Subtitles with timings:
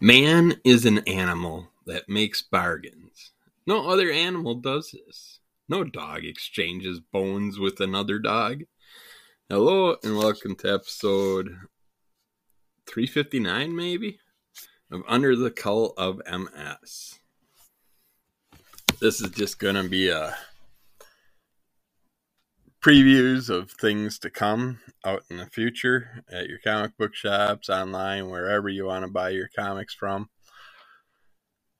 [0.00, 3.32] Man is an animal that makes bargains.
[3.66, 5.40] No other animal does this.
[5.68, 8.62] No dog exchanges bones with another dog.
[9.50, 11.48] Hello and welcome to episode
[12.86, 14.20] 359, maybe,
[14.92, 17.18] of Under the Cull of MS.
[19.00, 20.36] This is just going to be a
[22.80, 28.30] previews of things to come out in the future at your comic book shops, online,
[28.30, 30.28] wherever you want to buy your comics from.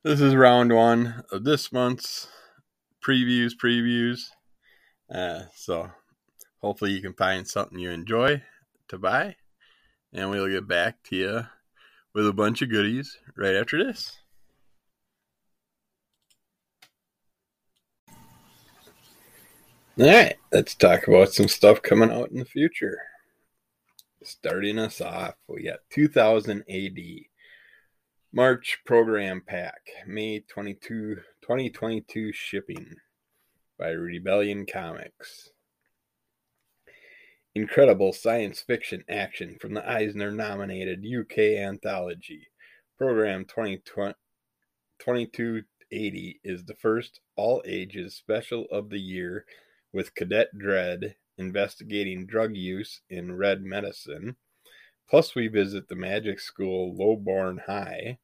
[0.03, 2.29] This is round one of this month's
[3.07, 4.23] previews, previews.
[5.13, 5.91] Uh, so
[6.61, 8.43] hopefully you can find something you enjoy
[8.89, 9.37] to buy,
[10.13, 11.47] and we'll get back to you
[12.13, 14.17] with a bunch of goodies right after this.
[20.01, 23.01] All right, let's talk about some stuff coming out in the future.
[24.23, 26.99] Starting us off, we got 2000 AD
[28.33, 32.95] March program pack, May 22, 2022 shipping
[33.77, 35.51] by Rebellion Comics.
[37.57, 42.47] Incredible science fiction action from the Eisner nominated UK anthology.
[42.99, 49.45] Program 2280 is the first all ages special of the year
[49.99, 54.37] with Cadet Dredd investigating drug use in red medicine.
[55.11, 58.19] Plus, we visit the magic school Lowborn High.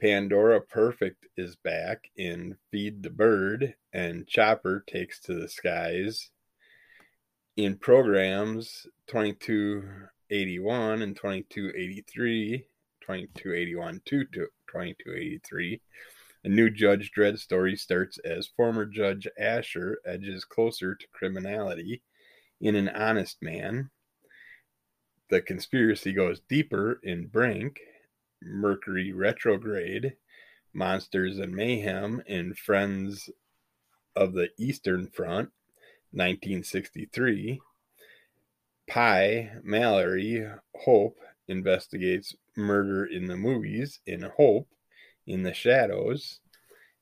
[0.00, 6.30] Pandora Perfect is back in Feed the Bird, and Chopper takes to the skies.
[7.58, 12.64] In programs 2281 and 2283,
[13.02, 15.82] 2281 to 2283,
[16.44, 22.02] a new Judge Dredd story starts as former Judge Asher edges closer to criminality
[22.60, 23.90] in An Honest Man.
[25.30, 27.80] The conspiracy goes deeper in Brink,
[28.42, 30.14] Mercury Retrograde,
[30.72, 33.30] Monsters and Mayhem in Fiends
[34.14, 35.50] of the Eastern Front,
[36.12, 37.60] 1963.
[38.86, 39.50] P.I.
[39.62, 41.18] Mallory Hope
[41.48, 44.68] investigates murder in the movies in Hope,
[45.28, 46.40] in the shadows,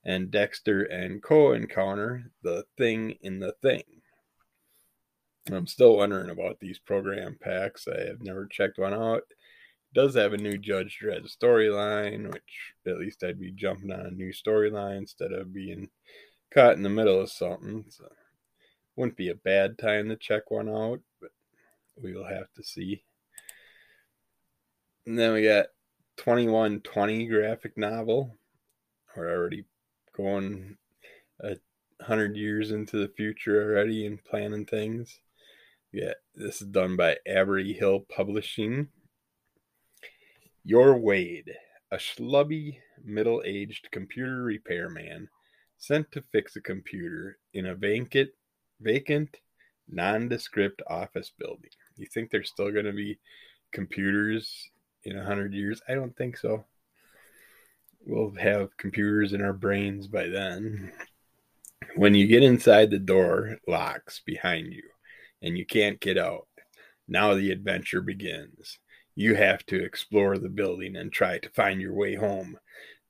[0.03, 3.83] and Dexter and Co encounter the thing in the thing.
[5.49, 7.87] I'm still wondering about these program packs.
[7.87, 9.23] I have never checked one out.
[9.29, 14.05] It does have a new Judge Dredd storyline, which at least I'd be jumping on
[14.05, 15.89] a new storyline instead of being
[16.53, 17.85] caught in the middle of something.
[17.87, 18.09] So
[18.97, 21.31] wouldn't be a bad time to check one out, but
[21.95, 23.03] we will have to see.
[25.05, 25.67] And then we got
[26.17, 28.35] 2120 graphic novel.
[29.15, 29.65] We're already
[30.15, 30.77] going
[31.41, 31.57] a
[32.01, 35.19] hundred years into the future already and planning things.
[35.91, 38.89] Yeah, this is done by Avery Hill Publishing.
[40.63, 41.53] Your Wade,
[41.91, 45.29] a schlubby, middle aged computer repairman
[45.77, 48.31] sent to fix a computer in a vacant,
[48.81, 49.37] vacant,
[49.87, 51.69] nondescript office building.
[51.95, 53.19] You think there's still going to be
[53.71, 54.69] computers
[55.07, 55.81] in a hundred years?
[55.87, 56.65] I don't think so.
[58.05, 60.91] We'll have computers in our brains by then.
[61.95, 64.83] When you get inside, the door locks behind you
[65.41, 66.47] and you can't get out.
[67.07, 68.79] Now the adventure begins.
[69.15, 72.57] You have to explore the building and try to find your way home.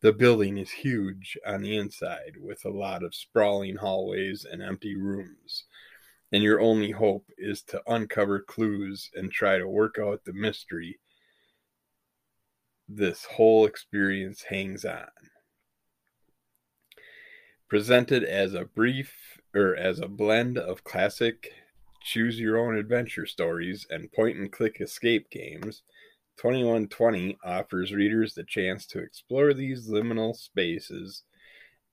[0.01, 4.95] The building is huge on the inside with a lot of sprawling hallways and empty
[4.95, 5.65] rooms.
[6.31, 10.99] And your only hope is to uncover clues and try to work out the mystery
[12.87, 15.07] this whole experience hangs on.
[17.67, 21.51] Presented as a brief or as a blend of classic
[22.01, 25.83] choose your own adventure stories and point and click escape games,
[26.37, 31.23] 2120 offers readers the chance to explore these liminal spaces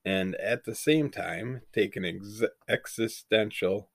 [0.05, 3.89] and at the same time take an ex- existential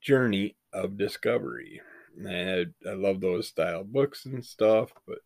[0.00, 1.80] journey of discovery.
[2.26, 5.18] I, I love those style books and stuff, but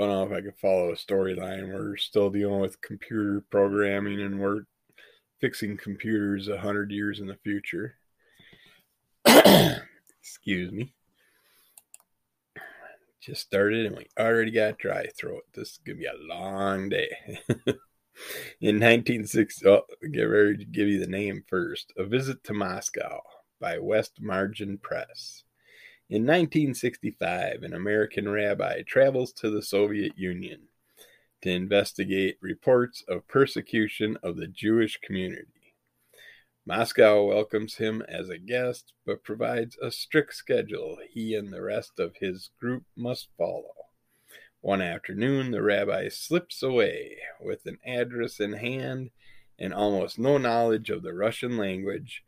[0.00, 1.72] don't know if I could follow a storyline.
[1.72, 4.62] We're still dealing with computer programming and we're
[5.40, 7.96] fixing computers a hundred years in the future.
[10.20, 10.92] Excuse me.
[13.20, 15.44] Just started and we already got dry throat.
[15.54, 17.10] This is gonna be a long day.
[18.60, 19.82] in 1960, oh,
[20.12, 21.92] get ready to give you the name first.
[21.96, 23.20] A Visit to Moscow
[23.60, 25.44] by West Margin Press.
[26.10, 30.68] In 1965, an American rabbi travels to the Soviet Union
[31.40, 35.74] to investigate reports of persecution of the Jewish community.
[36.66, 41.98] Moscow welcomes him as a guest, but provides a strict schedule he and the rest
[41.98, 43.72] of his group must follow.
[44.60, 49.10] One afternoon, the rabbi slips away with an address in hand
[49.58, 52.24] and almost no knowledge of the Russian language.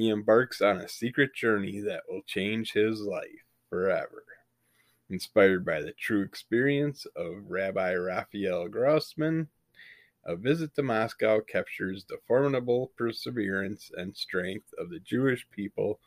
[0.00, 4.24] He embarks on a secret journey that will change his life forever.
[5.10, 9.48] Inspired by the true experience of Rabbi Raphael Grossman,
[10.24, 16.00] a visit to Moscow captures the formidable perseverance and strength of the Jewish people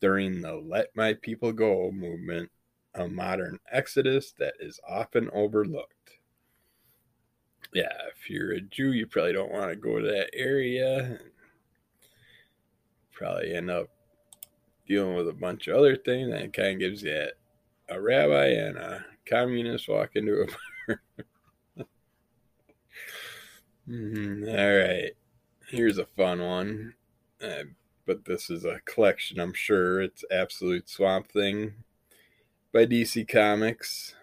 [0.00, 2.50] during the Let My People Go movement,
[2.96, 6.18] a modern exodus that is often overlooked.
[7.72, 11.20] Yeah, if you're a Jew, you probably don't want to go to that area.
[13.20, 13.90] Probably end up
[14.88, 17.26] dealing with a bunch of other things, and kind of gives you
[17.90, 21.02] a rabbi and a communist walk into a bar.
[23.86, 24.48] mm-hmm.
[24.48, 25.12] All right,
[25.68, 26.94] here's a fun one.
[27.44, 27.64] Uh,
[28.06, 30.00] but this is a collection, I'm sure.
[30.00, 31.74] It's Absolute Swamp Thing
[32.72, 34.14] by DC Comics.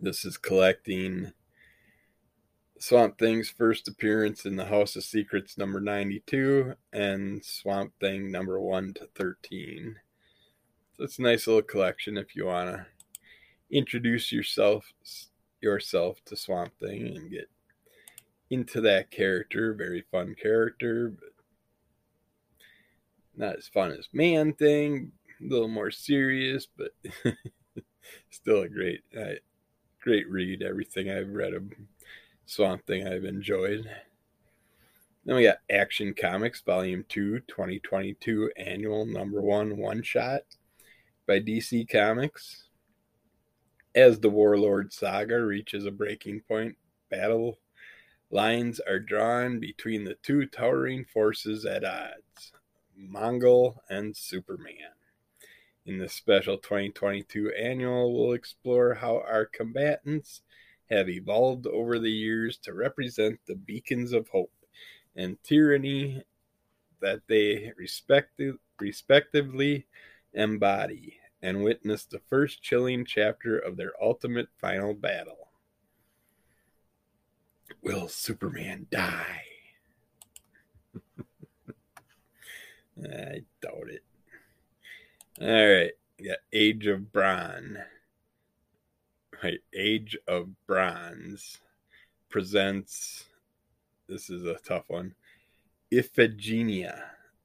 [0.00, 1.32] This is collecting
[2.84, 8.60] Swamp Thing's first appearance in the House of Secrets number 92 and Swamp Thing number
[8.60, 9.96] 1 to 13.
[10.92, 12.86] So it's a nice little collection if you want to
[13.70, 14.92] introduce yourself
[15.62, 17.48] yourself to Swamp Thing and get
[18.50, 19.72] into that character.
[19.72, 21.32] Very fun character, but
[23.34, 25.10] not as fun as Man Thing,
[25.40, 26.90] a little more serious, but
[28.28, 29.00] still a great,
[30.02, 30.62] great read.
[30.62, 31.62] Everything I've read of
[32.46, 33.88] Swamp Thing I've enjoyed.
[35.24, 40.42] Then we got Action Comics Volume 2, 2022 Annual Number 1 One Shot
[41.26, 42.68] by DC Comics.
[43.94, 46.76] As the Warworld saga reaches a breaking point,
[47.10, 47.58] battle
[48.30, 52.52] lines are drawn between the two towering forces at odds
[52.98, 54.92] Mongul and Superman.
[55.86, 60.42] In the special 2022 annual, we'll explore how our combatants
[60.90, 64.52] have evolved over the years to represent the beacons of hope
[65.16, 66.22] and tyranny
[67.00, 69.86] that they respective, respectively
[70.32, 75.48] embody and witness the first chilling chapter of their ultimate final battle.
[77.82, 79.42] Will Superman die?
[83.04, 84.02] I doubt it.
[85.40, 87.76] All right, we got Age of Bronze.
[89.44, 91.58] Right, Age of Bronze
[92.30, 93.26] presents.
[94.08, 95.14] This is a tough one.
[95.92, 96.98] Iphigenia,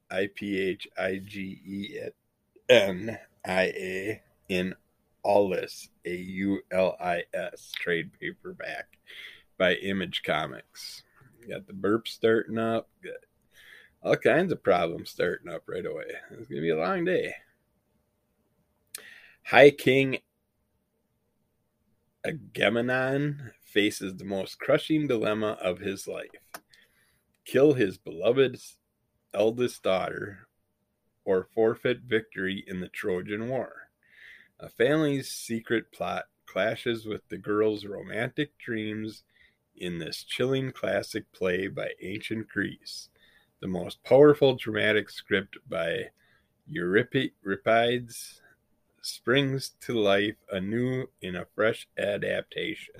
[0.09, 1.99] I P H I G E
[2.69, 4.75] N I A in
[5.25, 8.97] Aulis, A U L I S trade paperback
[9.57, 11.03] by Image Comics.
[11.49, 12.87] got the burp starting up.
[13.03, 13.15] Got
[14.01, 16.05] all kinds of problems starting up right away.
[16.31, 17.33] It's to be a long day.
[19.43, 20.19] High King
[22.25, 26.29] Agamemnon faces the most crushing dilemma of his life
[27.45, 28.57] kill his beloved
[29.33, 30.47] eldest daughter
[31.25, 33.89] or forfeit victory in the Trojan War.
[34.59, 39.23] A family's secret plot clashes with the girl's romantic dreams
[39.75, 43.09] in this chilling classic play by ancient Greece
[43.61, 46.05] the most powerful dramatic script by
[46.67, 48.41] Euripides
[49.01, 52.95] springs to life anew in a fresh adaptation.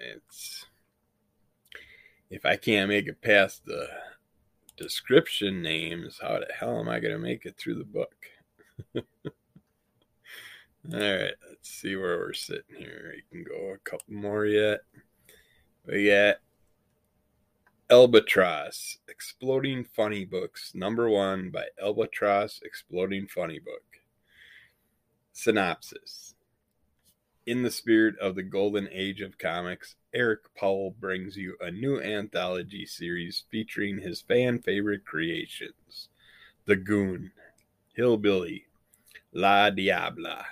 [0.00, 0.66] It's
[2.30, 3.88] if I can't make it past the
[4.76, 8.14] description names, how the hell am I going to make it through the book?
[8.96, 9.02] All
[11.00, 13.14] right, let's see where we're sitting here.
[13.14, 14.80] We can go a couple more yet.
[15.84, 16.36] We got
[17.88, 24.00] Albatross Exploding Funny Books, number one by Albatross Exploding Funny Book.
[25.32, 26.34] Synopsis
[27.46, 32.00] In the spirit of the golden age of comics, Eric Powell brings you a new
[32.00, 36.08] anthology series featuring his fan favorite creations
[36.64, 37.30] The Goon,
[37.94, 38.66] Hillbilly,
[39.32, 40.44] La Diabla,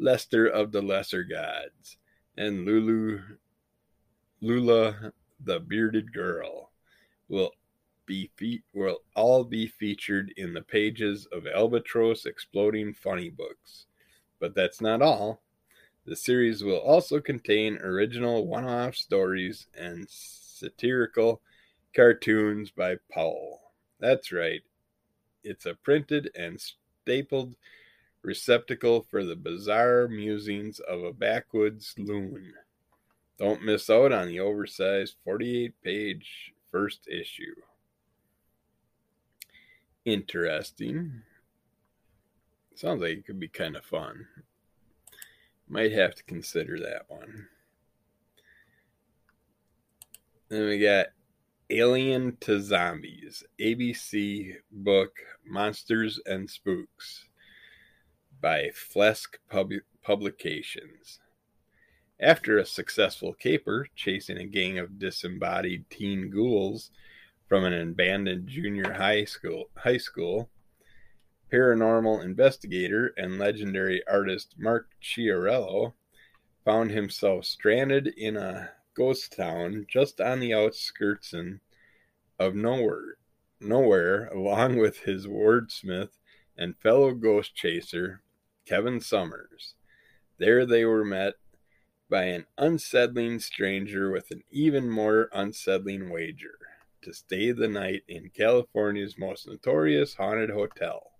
[0.00, 1.96] Lester of the Lesser Gods,
[2.36, 3.20] and Lulu
[4.40, 6.70] Lula the bearded girl
[7.28, 7.52] will
[8.06, 13.86] be fe- will all be featured in the pages of Albatross Exploding Funny Books.
[14.38, 15.42] But that's not all.
[16.04, 21.42] The series will also contain original one-off stories and satirical
[21.94, 23.60] cartoons by Powell.
[23.98, 24.62] That's right.
[25.42, 27.56] It's a printed and stapled
[28.22, 32.52] receptacle for the bizarre musings of a backwoods loon.
[33.38, 37.54] Don't miss out on the oversized 48 page first issue.
[40.04, 41.22] Interesting.
[42.74, 44.26] Sounds like it could be kind of fun.
[45.68, 47.48] Might have to consider that one.
[50.48, 51.06] Then we got
[51.70, 55.10] Alien to Zombies, ABC book
[55.44, 57.24] Monsters and Spooks
[58.40, 61.18] by Flesk Pub- Publications.
[62.18, 66.90] After a successful caper chasing a gang of disembodied teen ghouls
[67.46, 70.48] from an abandoned junior high school, high school,
[71.52, 75.92] paranormal investigator and legendary artist Mark Chiarello
[76.64, 81.34] found himself stranded in a ghost town just on the outskirts
[82.38, 83.18] of nowhere,
[83.60, 86.16] nowhere, along with his wordsmith
[86.56, 88.22] and fellow ghost chaser
[88.64, 89.74] Kevin Summers.
[90.38, 91.34] There they were met
[92.08, 96.58] by an unsettling stranger with an even more unsettling wager
[97.02, 101.12] to stay the night in California's most notorious haunted hotel.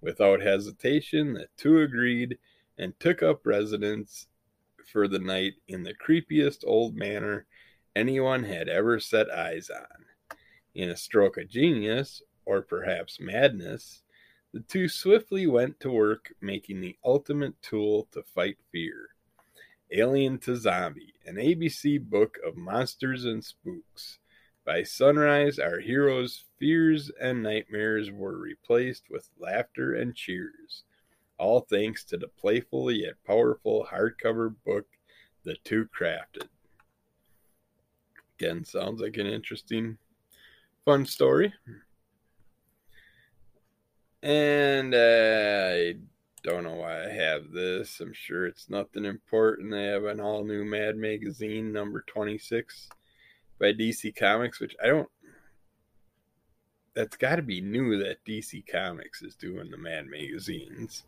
[0.00, 2.38] Without hesitation, the two agreed
[2.78, 4.26] and took up residence
[4.92, 7.46] for the night in the creepiest old manor
[7.94, 10.36] anyone had ever set eyes on.
[10.74, 14.02] In a stroke of genius, or perhaps madness,
[14.52, 19.08] the two swiftly went to work making the ultimate tool to fight fear
[19.92, 24.18] Alien to Zombie, an ABC book of monsters and spooks.
[24.64, 30.82] By sunrise, our heroes' fears and nightmares were replaced with laughter and cheers,
[31.38, 34.86] all thanks to the playful yet powerful hardcover book
[35.44, 36.48] the two crafted.
[38.38, 39.98] Again, sounds like an interesting,
[40.84, 41.54] fun story.
[44.22, 45.94] And uh, I
[46.46, 48.00] don't know why I have this.
[48.00, 49.72] I'm sure it's nothing important.
[49.72, 52.88] They have an all new Mad Magazine number 26
[53.58, 55.08] by DC Comics, which I don't.
[56.94, 61.02] That's got to be new that DC Comics is doing the Mad magazines.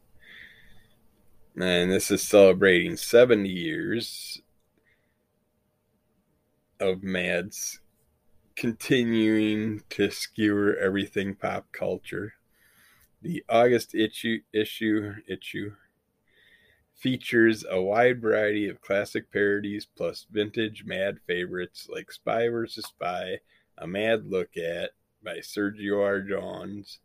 [1.57, 4.43] And this is celebrating 70 years
[6.81, 7.81] of Mad's
[8.57, 12.35] continuing to skewer everything pop culture.
[13.21, 15.73] The August issue issue issue
[16.95, 22.87] features a wide variety of classic parodies plus vintage Mad favorites like Spy vs.
[22.87, 23.39] Spy,
[23.77, 24.91] A Mad Look At
[25.23, 26.99] by Sergio Aragonés,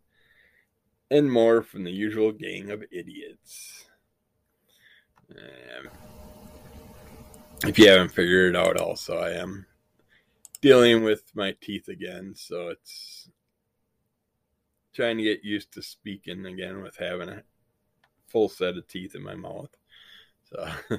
[1.10, 3.86] and more from the usual gang of idiots.
[5.32, 5.89] Um,
[7.65, 9.65] if you haven't figured it out, also, I am
[10.62, 13.29] dealing with my teeth again, so it's
[14.94, 17.44] trying to get used to speaking again with having a
[18.28, 19.70] full set of teeth in my mouth.
[20.44, 20.68] So,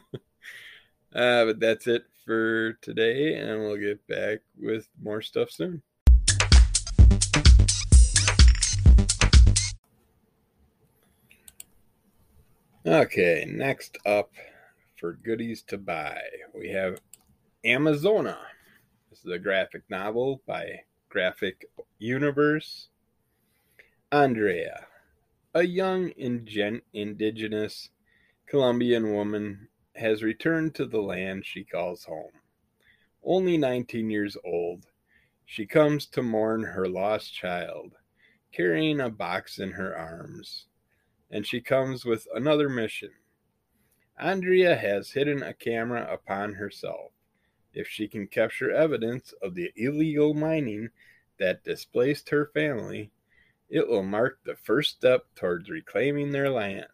[1.14, 5.82] uh, but that's it for today, and we'll get back with more stuff soon.
[12.86, 14.30] Okay, next up
[14.96, 16.20] for goodies to buy,
[16.54, 17.00] we have
[17.64, 18.36] Amazona.
[19.08, 21.64] This is a graphic novel by Graphic
[21.98, 22.88] Universe.
[24.14, 24.86] Andrea,
[25.54, 27.90] a young ingen- indigenous
[28.46, 29.66] Colombian woman,
[29.96, 32.30] has returned to the land she calls home.
[33.24, 34.86] Only 19 years old,
[35.44, 37.96] she comes to mourn her lost child,
[38.52, 40.68] carrying a box in her arms,
[41.28, 43.10] and she comes with another mission.
[44.16, 47.10] Andrea has hidden a camera upon herself.
[47.72, 50.90] If she can capture evidence of the illegal mining
[51.38, 53.10] that displaced her family,
[53.74, 56.86] it will mark the first step towards reclaiming their land.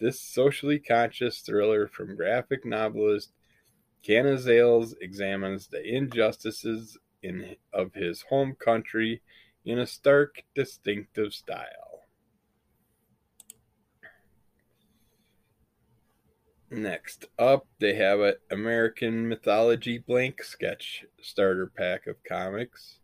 [0.00, 3.30] This socially conscious thriller from graphic novelist
[4.02, 9.20] Canizales examines the injustices in, of his home country
[9.66, 12.06] in a stark, distinctive style.
[16.70, 23.01] Next up, they have an American Mythology blank sketch starter pack of comics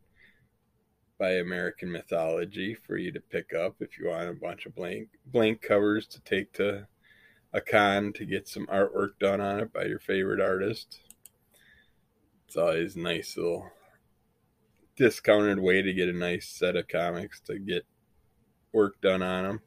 [1.18, 5.08] by American Mythology for you to pick up if you want a bunch of blank
[5.26, 6.86] blank covers to take to
[7.52, 11.00] a con to get some artwork done on it by your favorite artist.
[12.46, 13.70] It's always a nice little
[14.96, 17.84] discounted way to get a nice set of comics to get
[18.72, 19.60] work done on them.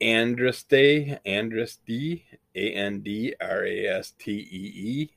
[0.00, 2.22] Andraste, Andraste,
[2.54, 5.10] A N D R A S T E E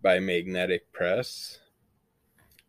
[0.00, 1.60] by Magnetic Press.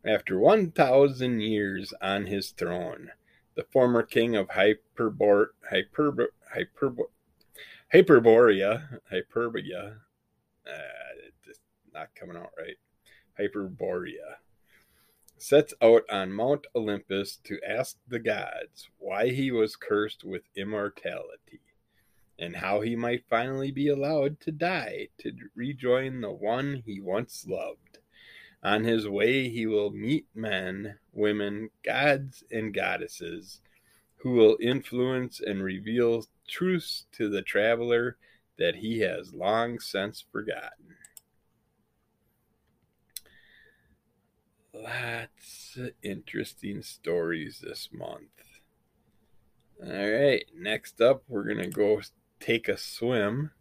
[0.05, 3.11] After 1,000 years on his throne,
[3.55, 7.09] the former king of Hyperbor- Hyperb- Hyperb-
[7.91, 10.01] Hyperborea, Hyperborea,
[10.67, 11.53] uh,
[11.91, 12.77] not coming out right,
[13.39, 14.37] Hyperborea,
[15.37, 21.61] sets out on Mount Olympus to ask the gods why he was cursed with immortality.
[22.37, 27.47] and how he might finally be allowed to die to rejoin the one he once
[27.47, 27.84] loved.
[28.65, 33.61] On his way, he will meet men, women, gods, and goddesses
[34.15, 38.17] who will influence and reveal truths to the traveler
[38.57, 40.95] that he has long since forgotten.
[44.73, 48.31] Lots of interesting stories this month.
[49.79, 52.01] All right, next up, we're going to go
[52.39, 53.51] take a swim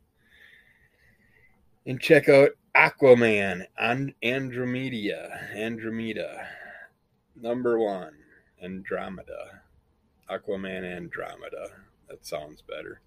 [1.84, 5.48] and check out Aquaman on Andromeda.
[5.54, 6.48] Andromeda.
[7.36, 8.14] Number one,
[8.60, 9.62] Andromeda.
[10.28, 11.68] Aquaman Andromeda.
[12.08, 13.00] That sounds better.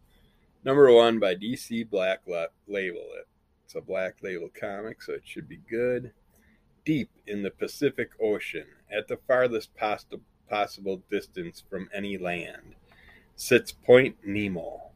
[0.64, 3.08] Number one by DC Black Label.
[3.20, 3.28] It.
[3.66, 6.14] It's a Black Label comic, so it should be good.
[6.86, 12.76] Deep in the Pacific Ocean, at the farthest possible distance from any land,
[13.36, 14.92] sits Point Nemo,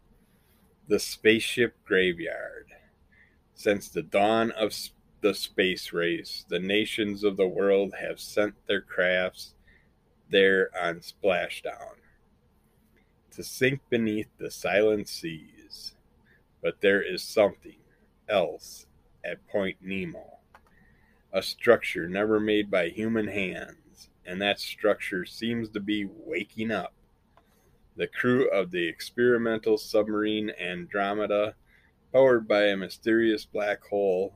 [0.87, 2.67] the spaceship graveyard.
[3.61, 4.73] Since the dawn of
[5.21, 9.53] the space race, the nations of the world have sent their crafts
[10.31, 11.97] there on splashdown
[13.29, 15.93] to sink beneath the silent seas.
[16.63, 17.77] But there is something
[18.27, 18.87] else
[19.23, 20.39] at Point Nemo
[21.31, 26.95] a structure never made by human hands, and that structure seems to be waking up.
[27.95, 31.53] The crew of the experimental submarine Andromeda,
[32.11, 34.35] powered by a mysterious black hole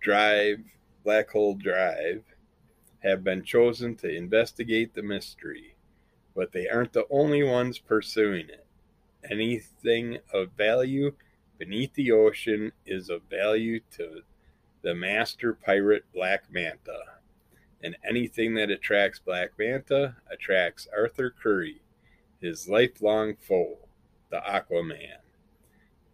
[0.00, 0.58] drive,
[1.04, 2.22] black hole drive,
[3.00, 5.72] have been chosen to investigate the mystery
[6.34, 8.66] but they aren't the only ones pursuing it.
[9.30, 11.12] Anything of value
[11.58, 14.22] beneath the ocean is of value to
[14.82, 17.00] the master pirate Black Manta.
[17.82, 21.82] And anything that attracts Black Manta attracts Arthur Curry,
[22.40, 23.78] his lifelong foe,
[24.30, 25.21] the Aquaman.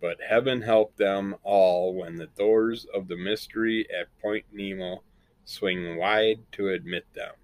[0.00, 5.02] But heaven help them all when the doors of the mystery at Point Nemo
[5.44, 7.34] swing wide to admit them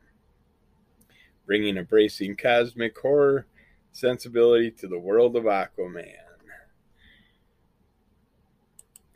[1.47, 3.47] bringing a bracing cosmic horror
[3.93, 6.15] sensibility to the world of Aquaman.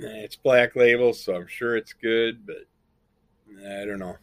[0.00, 2.66] Eh, it's black label, so I'm sure it's good, but
[3.64, 4.16] eh, I don't know.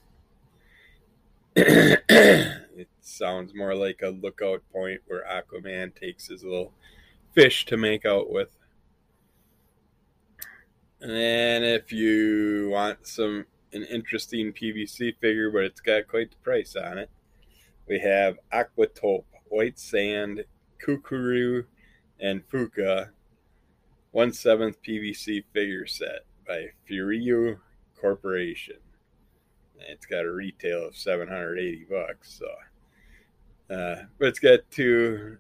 [1.58, 6.72] it sounds more like a lookout point where Aquaman takes his little
[7.34, 8.56] fish to make out with.
[11.02, 16.38] And then if you want some an interesting PVC figure, but it's got quite the
[16.38, 17.10] price on it,
[17.88, 20.46] we have Aquatope, White Sand,
[20.86, 21.66] Kukuru,
[22.20, 23.10] and Fuka,
[24.12, 27.60] one seventh PVC figure set by FuRyu
[28.00, 28.78] Corporation.
[29.80, 32.40] It's got a retail of 780 bucks.
[32.40, 35.38] So, uh, but it's got two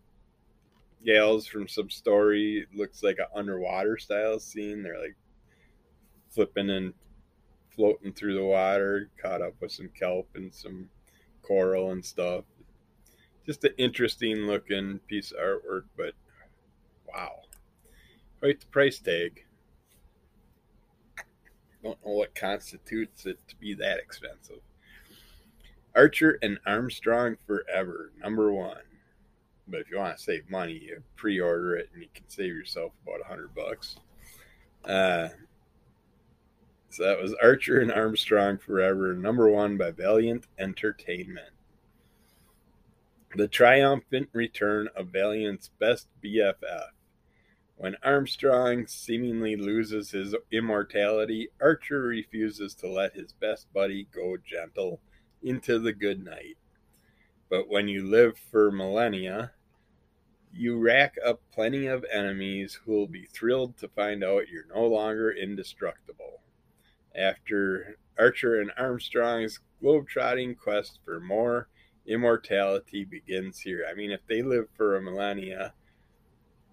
[1.05, 2.67] gals from some story.
[2.73, 4.83] Looks like an underwater style scene.
[4.83, 5.15] They're like
[6.35, 6.93] flipping and
[7.69, 10.89] floating through the water, caught up with some kelp and some
[11.41, 12.43] coral and stuff.
[13.45, 16.13] Just an interesting looking piece of artwork, but
[17.07, 17.31] wow.
[18.39, 19.45] Quite the price tag.
[21.83, 24.59] Don't know what constitutes it to be that expensive.
[25.95, 28.81] Archer and Armstrong Forever, number one.
[29.67, 32.91] But if you want to save money, you pre-order it and you can save yourself
[33.03, 33.95] about a hundred bucks.
[34.83, 35.29] Uh,
[36.95, 41.49] so that was Archer and Armstrong Forever, number one by Valiant Entertainment.
[43.35, 46.91] The triumphant return of Valiant's best BFF.
[47.75, 55.01] When Armstrong seemingly loses his immortality, Archer refuses to let his best buddy go gentle
[55.43, 56.55] into the good night.
[57.49, 59.51] But when you live for millennia,
[60.53, 64.87] you rack up plenty of enemies who will be thrilled to find out you're no
[64.87, 66.39] longer indestructible
[67.17, 71.67] after Archer and Armstrong's globe-trotting quest for more
[72.07, 73.85] immortality begins here.
[73.89, 75.73] I mean, if they live for a millennia,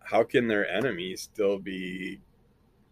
[0.01, 2.21] how can their enemies still be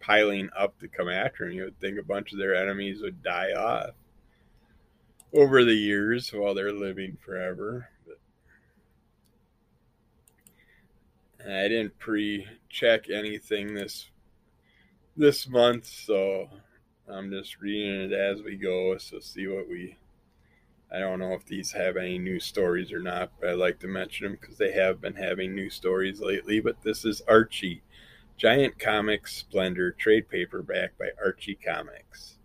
[0.01, 1.55] piling up to come after them?
[1.55, 3.91] You would think a bunch of their enemies would die off
[5.33, 7.89] over the years while they're living forever.
[11.43, 14.11] I didn't pre-check anything this
[15.17, 16.49] this month, so
[17.13, 19.97] I'm just reading it as we go, so see what we.
[20.93, 23.89] I don't know if these have any new stories or not, but I like to
[23.89, 26.61] mention them because they have been having new stories lately.
[26.61, 27.83] But this is Archie,
[28.37, 32.39] Giant Comics Splendor trade paperback by Archie Comics.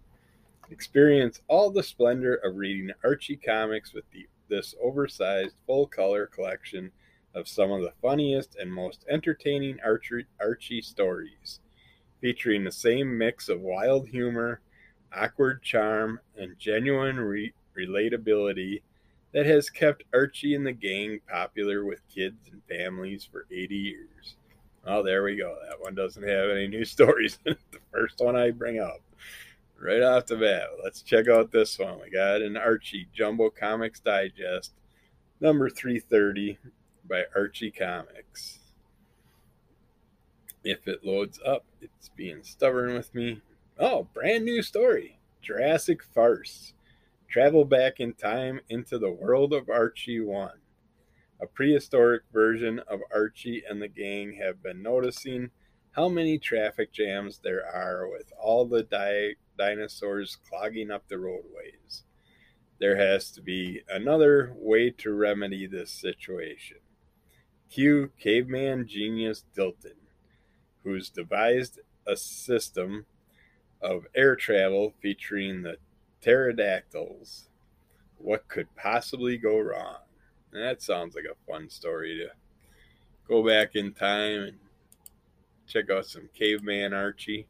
[0.72, 6.92] Experience all the splendor of reading Archie Comics with the, this oversized full color collection
[7.36, 11.60] of some of the funniest and most entertaining Archie, Archie stories,
[12.26, 14.60] featuring the same mix of wild humor,
[15.16, 18.82] awkward charm, and genuine re- relatability
[19.32, 24.38] that has kept Archie and the gang popular with kids and families for 80 years.
[24.88, 25.56] Oh, there we go.
[25.70, 27.38] That one doesn't have any new stories.
[27.44, 27.58] the
[27.92, 29.02] first one I bring up
[29.80, 30.70] right off the bat.
[30.84, 32.00] Let's check out this one.
[32.02, 34.72] We got an Archie Jumbo Comics Digest,
[35.40, 36.58] number 330
[37.08, 38.65] by Archie Comics.
[40.68, 43.44] If it loads up, it's being stubborn with me.
[43.78, 46.74] Oh, brand new story Jurassic Farce.
[47.30, 50.50] Travel back in time into the world of Archie 1.
[51.40, 55.52] A prehistoric version of Archie and the gang have been noticing
[55.92, 62.06] how many traffic jams there are with all the di- dinosaurs clogging up the roadways.
[62.80, 66.78] There has to be another way to remedy this situation.
[67.70, 70.05] Cue caveman genius Dilton,
[70.86, 73.06] who's devised a system
[73.82, 75.76] of air travel featuring the
[76.22, 77.50] pterodactyls.
[78.18, 79.98] What could possibly go wrong?
[80.54, 82.30] That sounds like a fun story to
[83.28, 84.58] go back in time and
[85.68, 87.48] check out some caveman Archie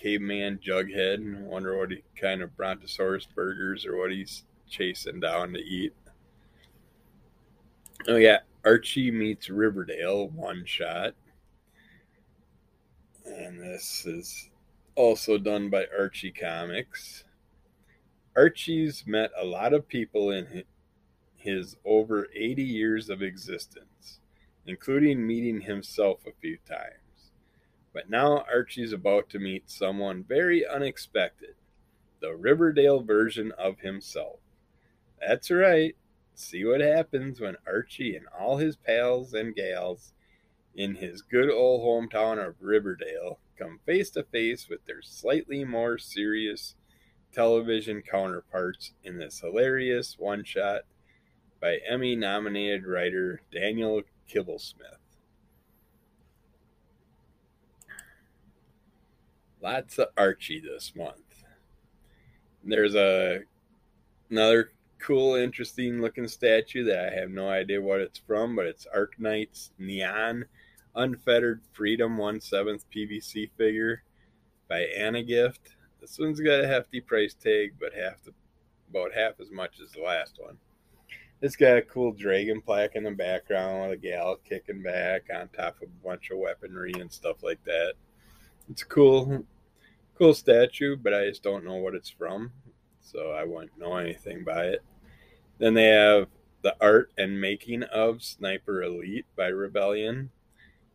[0.00, 5.52] caveman Jughead and wonder what he kind of brontosaurus burgers or what he's chasing down
[5.52, 5.92] to eat.
[8.08, 11.14] Oh yeah, Archie meets Riverdale one shot.
[13.38, 14.50] And this is
[14.96, 17.24] also done by Archie Comics.
[18.36, 20.64] Archie's met a lot of people in
[21.36, 24.20] his over 80 years of existence,
[24.66, 27.30] including meeting himself a few times.
[27.92, 31.54] But now Archie's about to meet someone very unexpected
[32.20, 34.40] the Riverdale version of himself.
[35.20, 35.96] That's right.
[36.34, 40.12] See what happens when Archie and all his pals and gals
[40.80, 45.98] in his good old hometown of Riverdale come face to face with their slightly more
[45.98, 46.74] serious
[47.34, 50.84] television counterparts in this hilarious one shot
[51.60, 54.96] by Emmy nominated writer Daniel Kibblesmith.
[59.60, 61.44] Lots of Archie this month.
[62.64, 63.40] There's a
[64.30, 68.86] another cool, interesting looking statue that I have no idea what it's from, but it's
[68.86, 70.46] Arknight's Neon
[70.94, 74.02] Unfettered Freedom 1 7th PVC figure
[74.68, 75.58] by AniGift.
[76.00, 78.32] This one's got a hefty price tag, but half the,
[78.90, 80.56] about half as much as the last one.
[81.42, 85.48] It's got a cool dragon plaque in the background with a gal kicking back on
[85.48, 87.94] top of a bunch of weaponry and stuff like that.
[88.70, 89.44] It's a cool,
[90.18, 92.52] cool statue, but I just don't know what it's from,
[93.00, 94.84] so I wouldn't know anything by it.
[95.58, 96.28] Then they have
[96.62, 100.30] the art and making of Sniper Elite by Rebellion.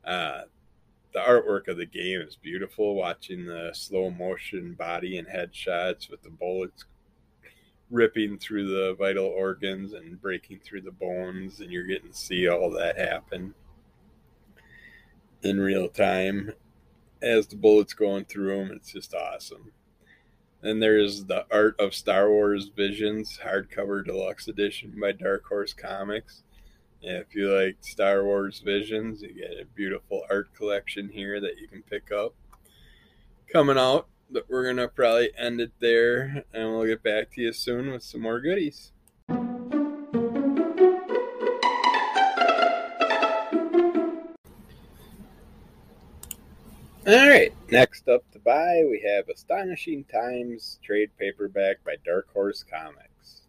[0.05, 0.41] Uh,
[1.13, 2.95] the artwork of the game is beautiful.
[2.95, 6.85] Watching the slow motion body and head shots with the bullets
[7.91, 12.47] ripping through the vital organs and breaking through the bones, and you're getting to see
[12.47, 13.53] all that happen
[15.43, 16.51] in real time
[17.21, 18.71] as the bullets going through them.
[18.75, 19.71] It's just awesome.
[20.61, 26.43] Then there's the Art of Star Wars Visions hardcover deluxe edition by Dark Horse Comics.
[27.05, 31.59] And if you like Star Wars Visions, you get a beautiful art collection here that
[31.59, 32.33] you can pick up.
[33.47, 37.53] Coming out, but we're gonna probably end it there, and we'll get back to you
[37.53, 38.91] soon with some more goodies.
[39.29, 39.37] All
[47.29, 53.43] right, next up to buy, we have Astonishing Times trade paperback by Dark Horse Comics.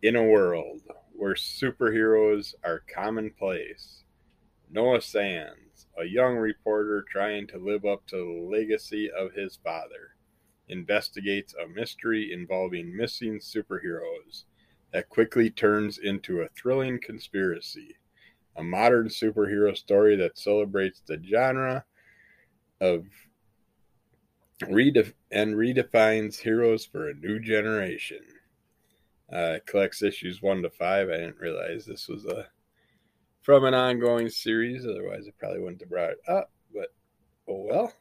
[0.00, 0.80] In a world
[1.18, 4.04] where superheroes are commonplace,
[4.70, 10.14] Noah Sands, a young reporter trying to live up to the legacy of his father,
[10.68, 14.44] investigates a mystery involving missing superheroes
[14.92, 17.96] that quickly turns into a thrilling conspiracy.
[18.56, 21.84] A modern superhero story that celebrates the genre
[22.80, 23.06] of
[24.62, 28.37] redef- and redefines heroes for a new generation.
[29.30, 31.08] Uh, collects issues one to five.
[31.08, 32.46] I didn't realize this was a
[33.42, 34.86] from an ongoing series.
[34.86, 36.50] Otherwise, I probably wouldn't have brought it up.
[36.72, 36.88] But
[37.48, 37.92] oh well.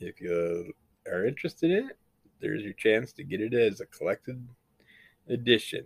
[0.00, 0.72] If you
[1.10, 1.98] are interested in it,
[2.40, 4.46] there's your chance to get it as a collected
[5.28, 5.84] edition.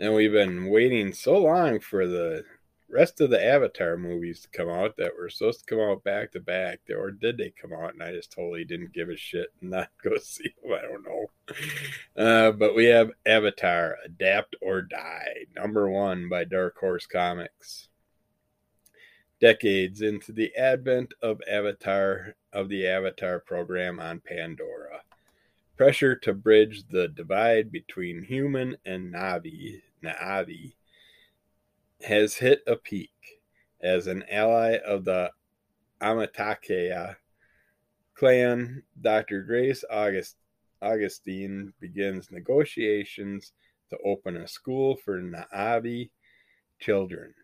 [0.00, 2.44] And we've been waiting so long for the
[2.92, 6.30] rest of the Avatar movies to come out that were supposed to come out back
[6.32, 9.48] to back, or did they come out and I just totally didn't give a shit
[9.60, 10.72] and not go see them?
[10.72, 11.26] I don't know.
[12.14, 17.88] Uh, but we have Avatar Adapt or Die, number one by Dark Horse Comics.
[19.40, 25.00] Decades into the advent of Avatar of the Avatar program on Pandora.
[25.76, 30.74] Pressure to bridge the divide between human and Navi, Na'vi
[32.04, 33.12] has hit a peak
[33.80, 35.30] as an ally of the
[36.00, 37.16] Omatikaya
[38.14, 38.82] clan.
[39.00, 39.42] Dr.
[39.42, 40.36] Grace August,
[40.80, 43.52] Augustine begins negotiations
[43.90, 46.10] to open a school for Na'vi
[46.80, 47.34] children,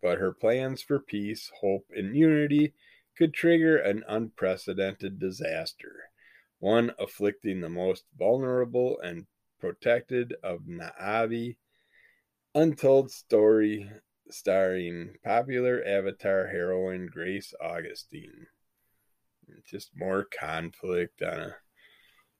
[0.00, 2.74] but her plans for peace, hope, and unity
[3.16, 6.10] could trigger an unprecedented disaster,
[6.58, 9.26] one afflicting the most vulnerable and
[9.60, 11.56] protected of Na'vi
[12.54, 13.90] untold story
[14.30, 18.46] starring popular Avatar heroine Grace Augustine.
[19.66, 21.56] Just more conflict on a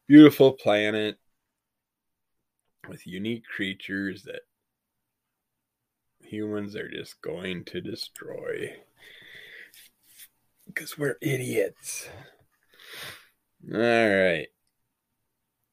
[0.08, 1.18] beautiful planet
[2.88, 4.40] with unique creatures that
[6.20, 8.72] humans are just going to destroy
[10.66, 12.08] because we're idiots.
[13.72, 14.48] All right.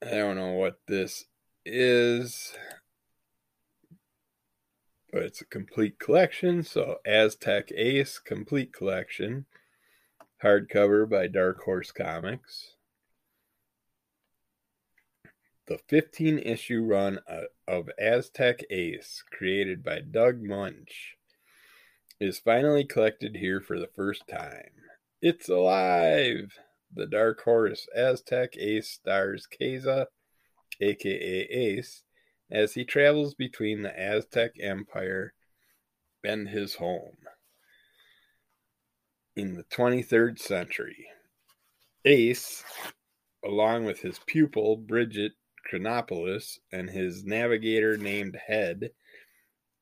[0.01, 1.25] I don't know what this
[1.65, 2.53] is
[5.11, 6.63] but it's a complete collection.
[6.63, 9.45] So Aztec Ace Complete Collection,
[10.43, 12.75] hardcover by Dark Horse Comics.
[15.67, 17.19] The 15 issue run
[17.67, 21.15] of Aztec Ace, created by Doug Moench,
[22.19, 24.71] is finally collected here for the first time.
[25.21, 26.57] It's alive!
[26.91, 30.07] The Dark Horse Aztec Ace stars Keza,
[30.81, 32.03] aka Ace,
[32.51, 35.33] as he travels between the Aztec Empire
[36.23, 37.17] and his home
[39.35, 41.07] in the 23rd century.
[42.05, 42.63] Ace,
[43.43, 45.33] along with his pupil Bridget
[45.69, 48.91] Chronopoulos and his navigator named Head,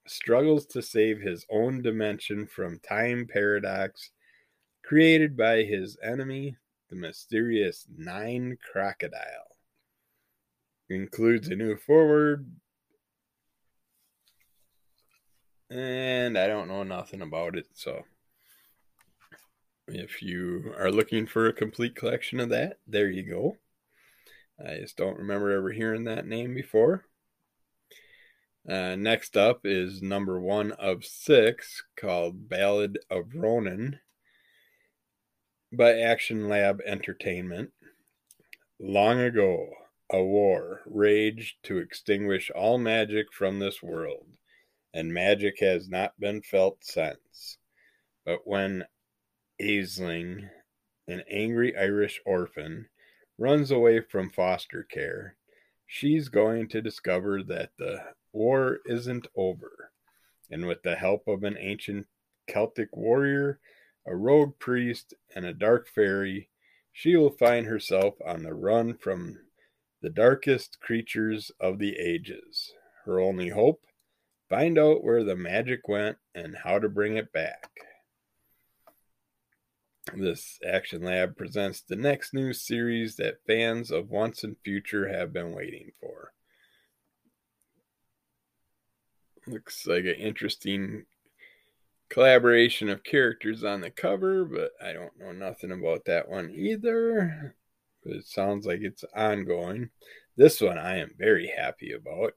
[0.06, 4.12] struggles to save his own dimension from time paradox
[4.84, 6.56] created by his enemy,
[6.90, 9.47] the mysterious Nine Crocodile
[10.90, 12.46] includes a new forward.
[15.70, 18.04] And I don't know nothing about it, so
[19.88, 23.58] if you are looking for a complete collection of that, there you go.
[24.66, 27.06] I just don't remember ever hearing that name before.
[28.68, 34.00] Uh, next up is number one of six called Ballad of Ronin
[35.72, 37.72] by Action Lab Entertainment.
[38.80, 39.70] Long ago,
[40.10, 44.26] a war raged to extinguish all magic from this world,
[44.94, 47.58] and magic has not been felt since.
[48.26, 48.86] But when
[49.62, 50.50] Aisling,
[51.08, 52.88] an angry Irish orphan,
[53.38, 55.36] runs away from foster care,
[55.86, 59.92] she's going to discover that the war isn't over.
[60.50, 62.08] And with the help of an ancient
[62.48, 63.60] Celtic warrior,
[64.06, 66.50] a rogue priest, and a dark fairy,
[66.94, 69.40] she will find herself on the run from
[70.02, 72.72] the darkest creatures of the ages.
[73.06, 73.82] Her only hope?
[74.50, 77.70] Find out where the magic went and how to bring it back.
[80.16, 85.34] This Action Lab presents the next new series that fans of Once and Future have
[85.34, 86.32] been waiting for.
[89.46, 91.06] Looks like an interesting
[92.10, 97.56] collaboration of characters on the cover, but I don't know nothing about that one either.
[98.10, 99.90] It sounds like it's ongoing.
[100.36, 102.34] This one I am very happy about.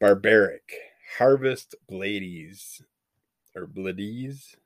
[0.00, 0.72] Barbaric
[1.18, 2.82] Harvest Blades
[3.54, 4.56] or Blades.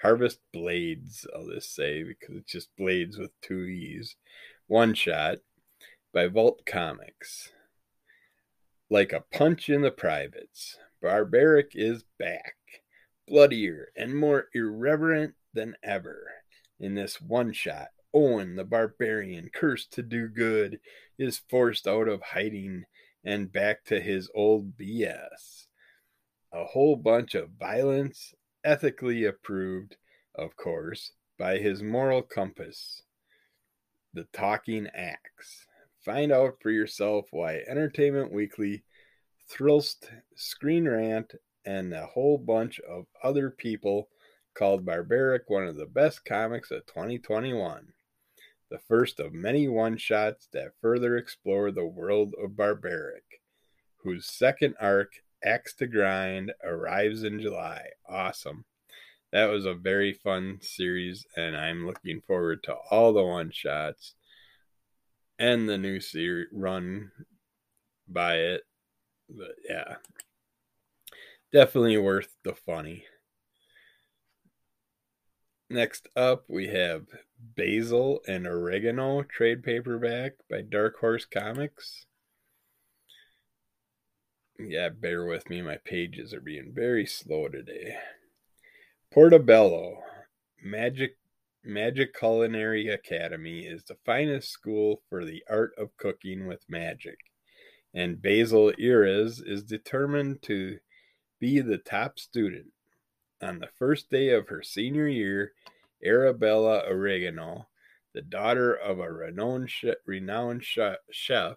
[0.00, 4.16] Harvest Blades, I'll just say, because it's just blades with two E's.
[4.68, 5.38] One shot
[6.12, 7.50] by Vault Comics.
[8.88, 12.54] Like a punch in the privates, Barbaric is back,
[13.26, 16.30] bloodier and more irreverent than ever
[16.78, 20.80] in this one shot Owen the barbarian, cursed to do good,
[21.18, 22.84] is forced out of hiding
[23.22, 25.66] and back to his old BS.
[26.50, 29.96] A whole bunch of violence, ethically approved,
[30.34, 33.02] of course, by his moral compass.
[34.14, 35.66] The Talking Axe.
[36.02, 38.84] Find out for yourself why Entertainment Weekly,
[39.50, 41.34] Thrillist, Screen Rant,
[41.66, 44.08] and a whole bunch of other people
[44.54, 47.92] called Barbaric one of the best comics of 2021
[48.70, 53.40] the first of many one shots that further explore the world of Barbaric,
[54.02, 55.12] whose second arc
[55.44, 57.88] Axe to Grind arrives in July.
[58.08, 58.64] Awesome.
[59.32, 64.14] That was a very fun series, and I'm looking forward to all the one shots
[65.38, 67.12] and the new series run
[68.08, 68.62] by it.
[69.28, 69.96] But yeah,
[71.52, 73.04] definitely worth the funny.
[75.70, 77.04] Next up, we have
[77.38, 82.06] Basil and Oregano trade paperback by Dark Horse Comics.
[84.58, 85.60] Yeah, bear with me.
[85.60, 87.96] My pages are being very slow today.
[89.12, 89.98] Portobello
[90.64, 91.18] Magic
[91.62, 97.18] Magic Culinary Academy is the finest school for the art of cooking with magic,
[97.92, 100.78] and Basil Iris is determined to
[101.38, 102.68] be the top student.
[103.40, 105.52] On the first day of her senior year,
[106.04, 107.68] Arabella Oregano,
[108.12, 109.70] the daughter of a renowned,
[110.06, 111.56] renowned chef,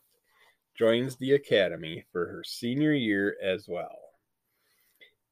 [0.76, 3.98] joins the academy for her senior year as well.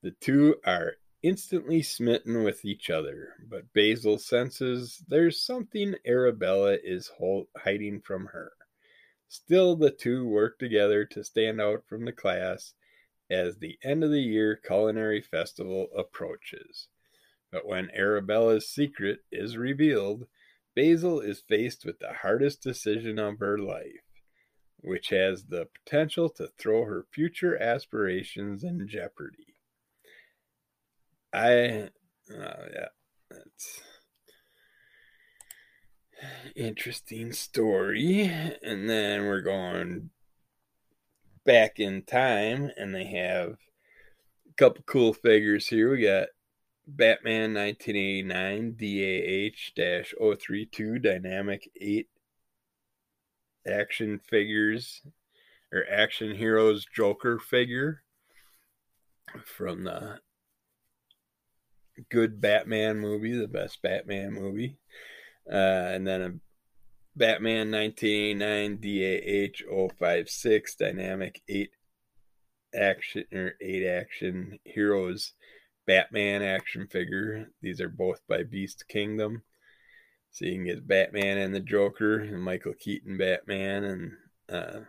[0.01, 7.11] The two are instantly smitten with each other, but Basil senses there's something Arabella is
[7.57, 8.53] hiding from her.
[9.27, 12.73] Still, the two work together to stand out from the class
[13.29, 16.87] as the end of the year culinary festival approaches.
[17.51, 20.27] But when Arabella's secret is revealed,
[20.75, 24.05] Basil is faced with the hardest decision of her life,
[24.77, 29.55] which has the potential to throw her future aspirations in jeopardy.
[31.33, 31.89] I,
[32.31, 32.87] oh yeah,
[33.29, 33.81] that's
[36.55, 38.31] interesting story.
[38.63, 40.11] And then we're going
[41.49, 43.57] back in time, and they have
[44.47, 45.89] a couple cool figures here.
[45.89, 46.27] We got
[46.85, 52.07] Batman 1989 DAH 032 Dynamic 8
[53.65, 55.01] action figures
[55.73, 58.03] or action heroes Joker figure
[59.43, 60.19] from the
[62.09, 64.77] good Batman movie, the best Batman movie.
[65.51, 65.55] Uh,
[65.95, 66.33] and then a
[67.19, 71.69] Batman 1989 DAH 056 Dynamic 8
[72.73, 75.33] action or 8 action heroes
[75.85, 77.49] Batman action figure.
[77.61, 79.43] These are both by Beast Kingdom.
[80.31, 84.11] So you can get Batman and the Joker and Michael Keaton Batman and
[84.47, 84.79] uh,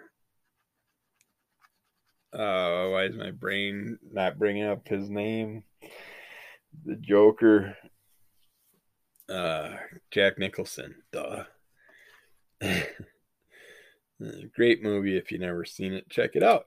[2.33, 5.65] uh why is my brain not bringing up his name?
[6.85, 7.77] The Joker
[9.29, 9.71] uh
[10.13, 10.95] Jack Nicholson.
[11.11, 11.43] Duh.
[14.55, 16.67] Great movie if you've never seen it, check it out.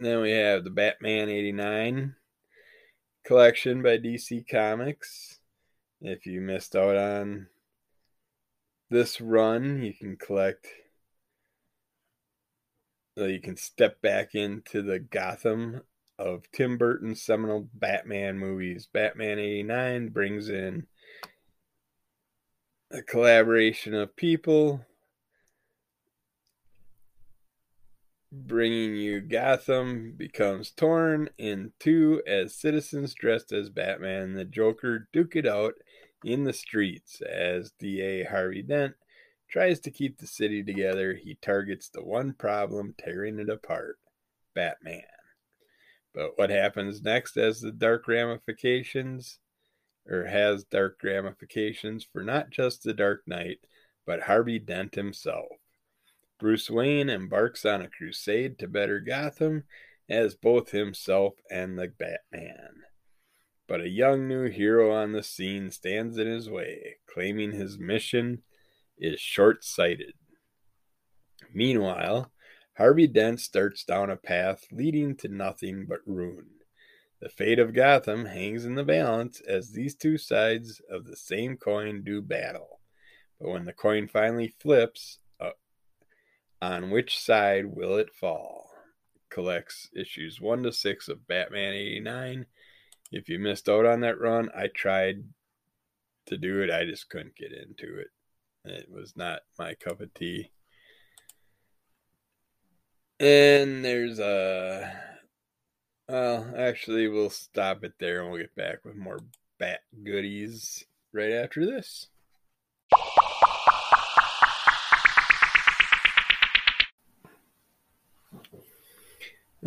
[0.00, 2.14] Then we have the Batman 89
[3.24, 5.40] collection by DC Comics.
[6.00, 7.48] If you missed out on
[8.90, 10.66] this run, you can collect.
[13.16, 15.82] You can step back into the Gotham
[16.18, 18.88] of Tim Burton's seminal Batman movies.
[18.90, 20.86] Batman 89 brings in
[22.90, 24.84] a collaboration of people
[28.32, 35.08] bringing you Gotham becomes torn in two as citizens dressed as Batman and the Joker
[35.12, 35.74] duke it out
[36.24, 37.20] in the streets.
[37.20, 38.94] As DA Harvey Dent
[39.50, 43.98] tries to keep the city together, he targets the one problem tearing it apart
[44.54, 45.02] Batman.
[46.14, 49.38] But what happens next as the dark ramifications,
[50.08, 53.58] or has dark ramifications for not just the Dark Knight,
[54.06, 55.48] but Harvey Dent himself?
[56.38, 59.64] Bruce Wayne embarks on a crusade to better Gotham
[60.08, 62.82] as both himself and the Batman.
[63.66, 68.42] But a young new hero on the scene stands in his way, claiming his mission
[68.96, 70.14] is short sighted.
[71.52, 72.32] Meanwhile,
[72.78, 76.46] Harvey Dent starts down a path leading to nothing but ruin.
[77.20, 81.56] The fate of Gotham hangs in the balance as these two sides of the same
[81.56, 82.80] coin do battle.
[83.40, 85.50] But when the coin finally flips, uh,
[86.62, 88.70] on which side will it fall?
[89.30, 92.46] Collects issues 1 to 6 of Batman 89.
[93.10, 95.24] If you missed out on that run, I tried
[96.26, 96.70] to do it.
[96.70, 98.08] I just couldn't get into it.
[98.64, 100.50] It was not my cup of tea.
[103.18, 105.17] And there's a.
[106.08, 109.18] Well, actually, we'll stop it there and we'll get back with more
[109.58, 112.06] bat goodies right after this.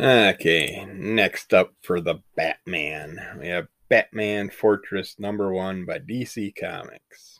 [0.00, 7.38] Okay, next up for the Batman, we have Batman Fortress number one by DC Comics.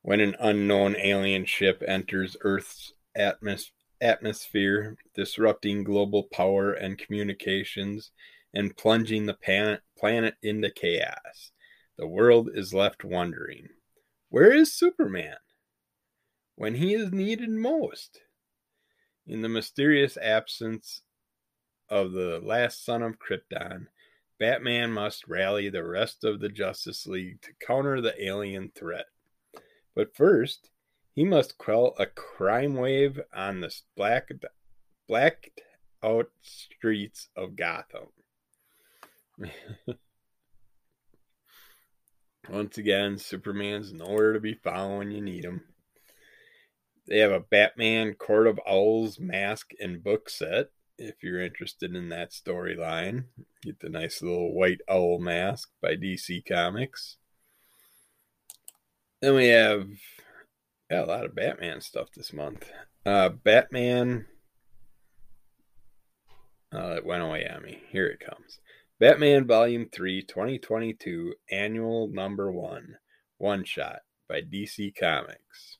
[0.00, 3.70] When an unknown alien ship enters Earth's atmos-
[4.02, 8.10] atmosphere, disrupting global power and communications,
[8.52, 11.52] and plunging the planet into chaos.
[11.96, 13.68] The world is left wondering
[14.28, 15.36] where is Superman
[16.56, 18.20] when he is needed most?
[19.26, 21.02] In the mysterious absence
[21.88, 23.86] of the last son of Krypton,
[24.40, 29.06] Batman must rally the rest of the Justice League to counter the alien threat.
[29.94, 30.70] But first,
[31.14, 34.30] he must quell a crime wave on the black,
[35.06, 35.60] blacked
[36.02, 38.08] out streets of Gotham.
[42.48, 45.62] Once again, Superman's nowhere to be found when you need him.
[47.06, 50.70] They have a Batman Court of Owls mask and book set.
[50.98, 53.24] If you're interested in that storyline,
[53.62, 57.16] get the nice little white owl mask by DC Comics.
[59.20, 59.88] Then we have
[60.92, 62.70] got a lot of Batman stuff this month.
[63.06, 64.26] Uh, Batman.
[66.74, 67.82] Uh, it went away on me.
[67.88, 68.58] Here it comes.
[69.00, 72.96] Batman Volume 3 2022 Annual Number 1
[73.38, 75.78] One Shot by DC Comics.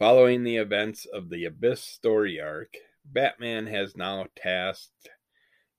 [0.00, 2.74] Following the events of the Abyss story arc,
[3.04, 5.08] Batman has now tasked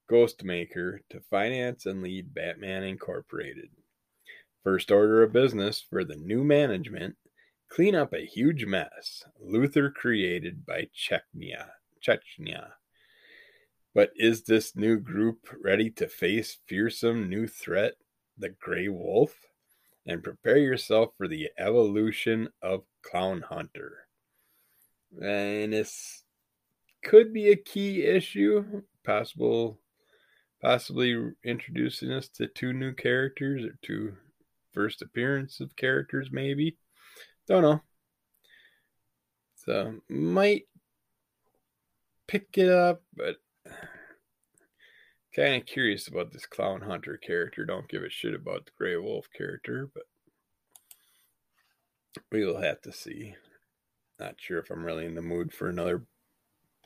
[0.10, 3.72] Ghostmaker to finance and lead Batman Incorporated.
[4.64, 7.18] First order of business for the new management
[7.76, 11.68] clean up a huge mess Luther created by Chechnya.
[12.02, 12.72] Chechnya
[13.96, 17.94] but is this new group ready to face fearsome new threat,
[18.38, 19.34] the Grey Wolf?
[20.06, 24.06] And prepare yourself for the evolution of Clown Hunter.
[25.20, 26.24] And this
[27.04, 29.80] could be a key issue, possible
[30.62, 34.14] possibly introducing us to two new characters or two
[34.74, 36.78] first appearance of characters maybe.
[37.48, 37.82] Don't know.
[39.56, 40.68] So might
[42.28, 43.38] pick it up, but
[45.36, 47.66] kind of curious about this clown hunter character.
[47.66, 50.04] Don't give a shit about the gray wolf character, but
[52.32, 53.36] we will have to see.
[54.20, 56.04] Not sure if I'm really in the mood for another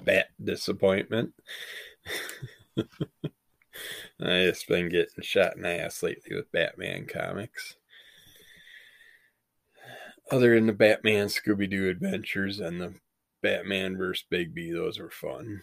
[0.03, 1.33] bat disappointment.
[4.21, 7.75] I just been getting shot in the ass lately with Batman comics.
[10.31, 12.93] Other than the Batman Scooby Doo adventures and the
[13.41, 14.25] Batman vs.
[14.31, 15.61] Bigby, those were fun.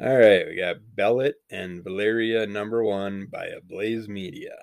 [0.00, 4.56] All right, we got Belit and Valeria number one by Ablaze Media.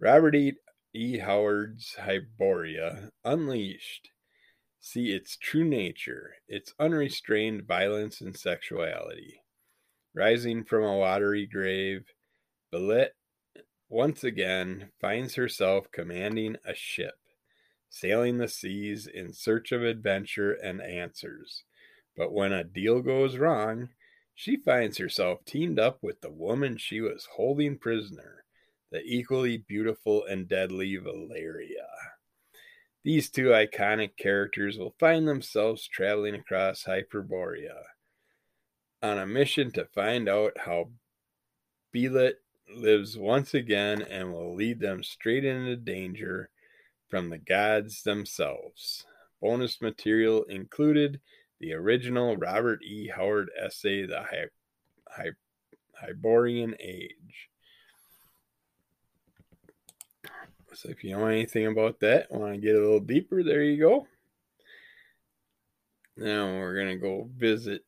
[0.00, 0.54] Robert E.
[0.94, 1.18] e.
[1.18, 4.10] Howard's Hyboria Unleashed.
[4.80, 9.42] See its true nature, its unrestrained violence and sexuality.
[10.14, 12.06] Rising from a watery grave,
[12.74, 13.10] Belit
[13.92, 17.14] once again finds herself commanding a ship,
[17.88, 21.64] sailing the seas in search of adventure and answers
[22.16, 23.88] but when a deal goes wrong,
[24.34, 28.44] she finds herself teamed up with the woman she was holding prisoner,
[28.90, 31.88] the equally beautiful and deadly Valeria.
[33.04, 37.82] These two iconic characters will find themselves traveling across Hyperborea
[39.02, 40.90] on a mission to find out how
[41.94, 42.34] Belit
[42.76, 46.50] lives once again and will lead them straight into danger
[47.08, 49.04] from the gods themselves.
[49.40, 51.20] Bonus material included
[51.60, 53.08] the original Robert E.
[53.08, 54.48] Howard essay, The Hy-
[55.08, 55.30] Hy-
[56.00, 57.50] Hyborian Age.
[60.74, 63.78] So if you know anything about that, want to get a little deeper, there you
[63.78, 64.06] go.
[66.16, 67.84] Now we're going to go visit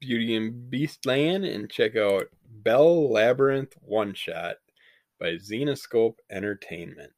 [0.00, 2.28] Beauty and Beastland and check out
[2.60, 4.56] Belle Labyrinth One Shot
[5.20, 7.12] by Zenescope Entertainment.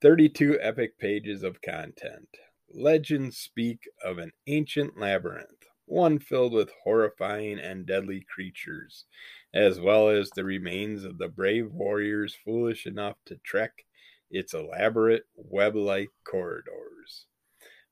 [0.00, 2.28] 32 epic pages of content
[2.72, 9.06] legends speak of an ancient labyrinth, one filled with horrifying and deadly creatures,
[9.52, 13.84] as well as the remains of the brave warriors foolish enough to trek
[14.30, 17.26] its elaborate web like corridors.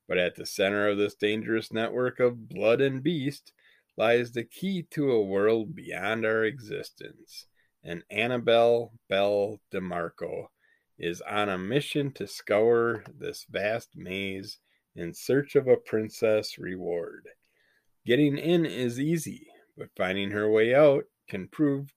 [0.06, 3.52] But at the center of this dangerous network of blood and beast
[3.98, 7.46] lies the key to a world beyond our existence.
[7.82, 10.46] And Annabelle Belle DeMarco
[10.98, 14.58] is on a mission to scour this vast maze
[14.96, 17.28] in search of a princess reward.
[18.06, 21.92] Getting in is easy, but finding her way out can prove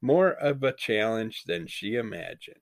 [0.00, 2.56] more of a challenge than she imagined,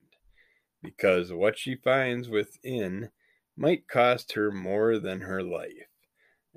[0.83, 3.09] because what she finds within
[3.55, 5.86] might cost her more than her life,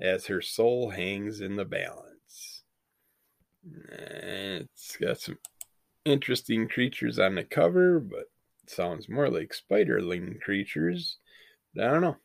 [0.01, 2.63] as her soul hangs in the balance.
[3.63, 5.37] It's got some
[6.05, 8.25] interesting creatures on the cover, but
[8.67, 11.17] sounds more like spiderling creatures.
[11.75, 12.17] But I don't know.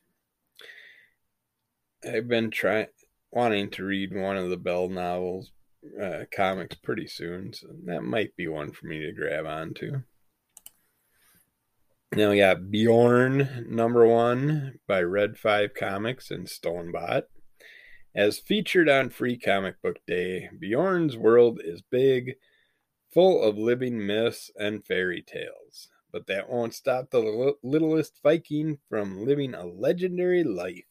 [2.07, 2.87] I've been trying
[3.31, 5.51] wanting to read one of the Belle novels
[6.01, 10.03] uh, comics pretty soon, so that might be one for me to grab onto.
[12.13, 17.25] Now we got Bjorn number one by Red Five Comics and Stonebot.
[18.17, 22.37] As featured on Free Comic Book Day, Bjorn's world is big,
[23.13, 25.91] full of living myths and fairy tales.
[26.11, 30.87] But that won't stop the littlest Viking from living a legendary life.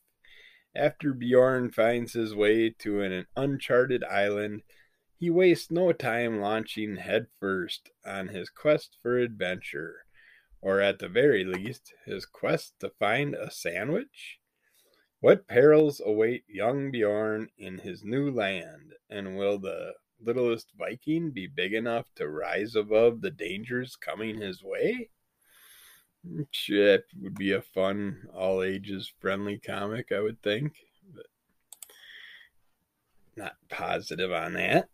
[0.76, 4.62] After Bjorn finds his way to an uncharted island,
[5.18, 10.06] he wastes no time launching headfirst on his quest for adventure,
[10.62, 14.38] or at the very least, his quest to find a sandwich.
[15.26, 21.48] What perils await young Bjorn in his new land, and will the littlest Viking be
[21.48, 25.10] big enough to rise above the dangers coming his way?
[26.24, 30.74] Hmm, that would be a fun, all ages friendly comic, I would think.
[31.12, 31.26] But
[33.36, 34.90] not positive on that.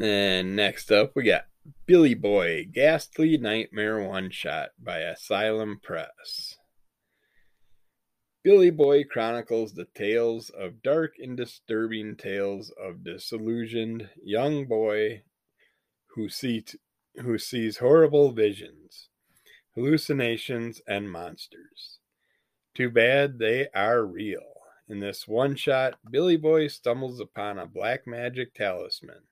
[0.00, 1.46] And next up, we got
[1.84, 6.55] Billy Boy Ghastly Nightmare One Shot by Asylum Press.
[8.46, 15.24] Billy Boy chronicles the tales of dark and disturbing tales of disillusioned young boy
[16.14, 16.64] who see
[17.16, 19.08] who sees horrible visions
[19.74, 21.98] hallucinations, and monsters.
[22.72, 24.54] Too bad they are real.
[24.88, 29.24] In this one shot, Billy Boy stumbles upon a black magic talisman.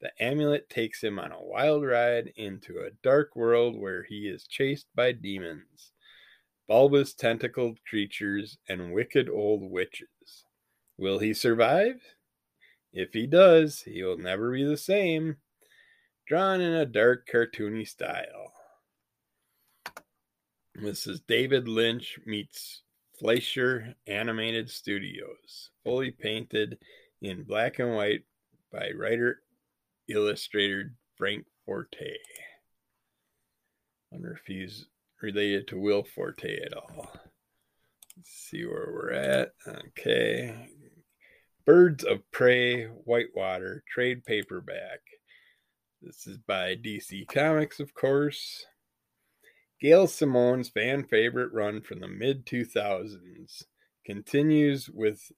[0.00, 4.46] The amulet takes him on a wild ride into a dark world where he is
[4.46, 5.91] chased by demons,
[6.68, 10.44] bulbous tentacled creatures, and wicked old witches.
[10.98, 12.00] Will he survive?
[12.92, 15.36] If he does, he will never be the same.
[16.26, 18.52] Drawn in a dark, cartoony style.
[20.74, 22.82] This is David Lynch meets
[23.18, 26.78] Fleischer Animated Studios, fully painted
[27.20, 28.24] in black and white
[28.72, 29.42] by writer
[30.08, 32.16] illustrator Frank Forte.
[34.10, 34.86] Wonder if he's
[35.22, 37.10] related to Will Forte at all.
[38.16, 39.52] Let's see where we're at.
[39.66, 40.68] Okay.
[41.64, 45.00] Birds of Prey, Whitewater, trade paperback.
[46.02, 48.66] This is by DC Comics, of course.
[49.80, 53.64] Gail Simone's fan favorite run from the mid 2000s
[54.04, 55.30] continues with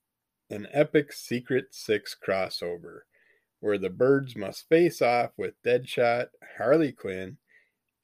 [0.51, 3.01] an epic Secret Six crossover
[3.61, 6.27] where the birds must face off with Deadshot,
[6.59, 7.39] Harley Quinn,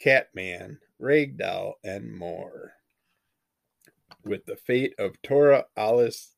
[0.00, 2.72] Catman, Ragdoll, and more.
[4.24, 6.34] With the fate of Tora Alice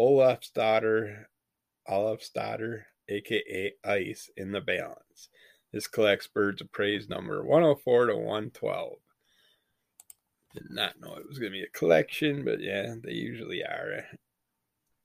[0.00, 1.24] Olafsdottir,
[1.88, 5.28] Olafsdottir, aka Ice, in the balance.
[5.72, 8.94] This collects Birds of praise number 104 to 112.
[10.54, 14.04] Did not know it was going to be a collection, but yeah, they usually are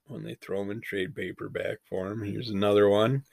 [0.08, 2.24] when they throw them in trade paperback form.
[2.24, 3.24] Here's another one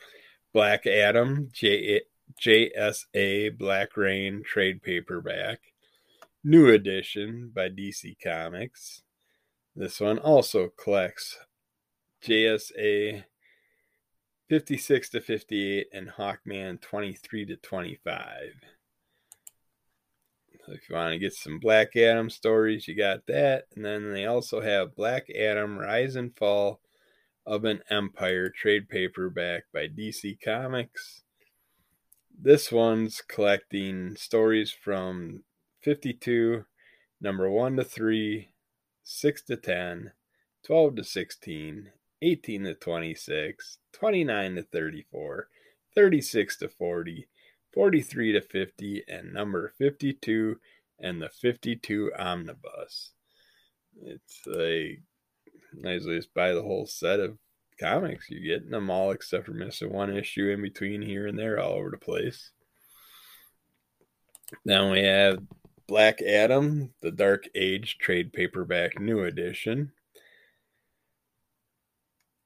[0.53, 2.03] Black Adam, J-
[2.41, 5.61] JSA Black Rain trade paperback.
[6.43, 9.03] New edition by DC Comics.
[9.75, 11.39] This one also collects
[12.23, 13.25] JSA
[14.49, 18.29] 56 to 58 and Hawkman 23 to 25.
[20.67, 23.65] So If you want to get some Black Adam stories, you got that.
[23.75, 26.81] And then they also have Black Adam Rise and Fall
[27.47, 31.24] of an Empire trade paperback by DC Comics.
[32.37, 35.45] This one's collecting stories from
[35.83, 36.65] 52,
[37.21, 38.51] number 1 to 3,
[39.03, 40.13] 6 to 10,
[40.67, 41.91] 12 to 16,
[42.23, 45.49] 18 to 26, 29 to 34,
[45.95, 47.29] 36 to 40,
[47.73, 50.57] 43 to 50, and number 52
[50.99, 53.13] and the 52 omnibus.
[54.03, 55.03] It's like
[55.73, 57.39] nicely just buy the whole set of
[57.79, 58.31] comics.
[58.31, 61.73] You're getting them all except for missing one issue in between here and there all
[61.73, 62.51] over the place.
[64.65, 65.39] Then we have
[65.87, 69.93] Black Adam, the Dark Age trade paperback new edition.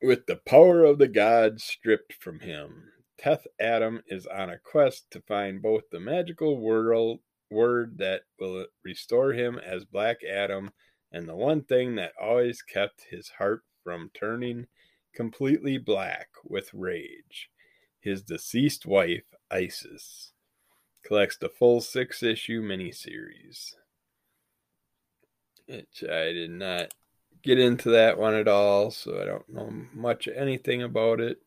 [0.03, 2.85] With the power of the gods stripped from him,
[3.19, 7.19] Teth Adam is on a quest to find both the magical world,
[7.51, 10.71] word that will restore him as Black Adam
[11.13, 14.67] and the one thing that always kept his heart from turning
[15.19, 17.51] completely black with rage
[18.01, 20.33] his deceased wife, Isis.
[21.05, 23.75] Collects the full six issue miniseries.
[25.67, 26.95] Which I did not
[27.43, 31.39] get into that one at all, so I don't know much anything about it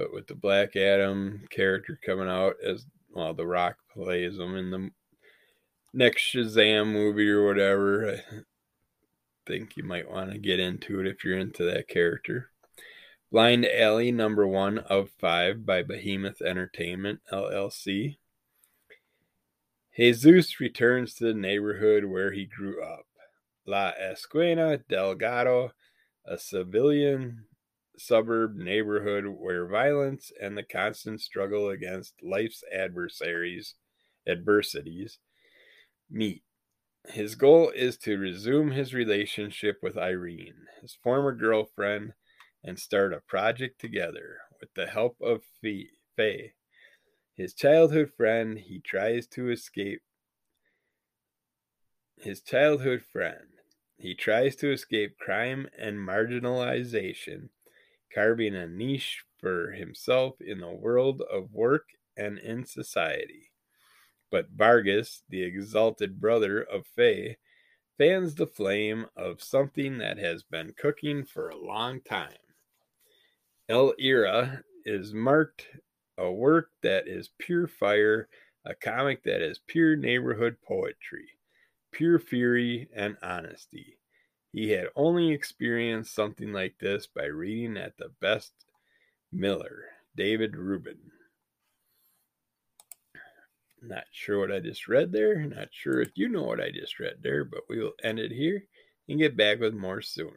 [0.00, 4.70] but with the Black Adam character coming out as well, The Rock plays him in
[4.70, 4.90] the
[5.92, 8.18] next Shazam movie or whatever.
[9.50, 12.52] Think you might want to get into it if you're into that character.
[13.32, 18.18] Blind Alley, number one of five by Behemoth Entertainment, LLC.
[19.96, 23.06] Jesus returns to the neighborhood where he grew up.
[23.66, 25.72] La Esquina Delgado,
[26.24, 27.46] a civilian
[27.98, 33.74] suburb neighborhood where violence and the constant struggle against life's adversaries
[34.28, 35.18] adversities
[36.08, 36.44] meet.
[37.08, 42.12] His goal is to resume his relationship with Irene, his former girlfriend,
[42.62, 46.54] and start a project together with the help of Faye.
[47.34, 50.02] His childhood friend, he tries to escape.
[52.18, 53.48] His childhood friend.
[53.96, 57.48] He tries to escape crime and marginalization
[58.12, 63.49] carving a niche for himself in the world of work and in society.
[64.30, 67.36] But Vargas, the exalted brother of Faye,
[67.98, 72.32] fans the flame of something that has been cooking for a long time.
[73.68, 75.66] El Ira is marked
[76.16, 78.28] a work that is pure fire,
[78.64, 81.28] a comic that is pure neighborhood poetry,
[81.92, 83.98] pure fury and honesty.
[84.52, 88.52] He had only experienced something like this by reading at the best
[89.32, 89.84] Miller,
[90.16, 90.98] David Rubin.
[93.82, 95.40] Not sure what I just read there.
[95.40, 98.30] Not sure if you know what I just read there, but we will end it
[98.30, 98.64] here
[99.08, 100.34] and get back with more soon.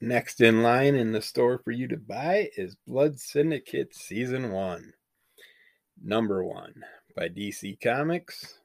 [0.00, 4.94] Next in line in the store for you to buy is Blood Syndicate Season 1
[6.02, 6.84] number one
[7.14, 8.60] by DC Comics.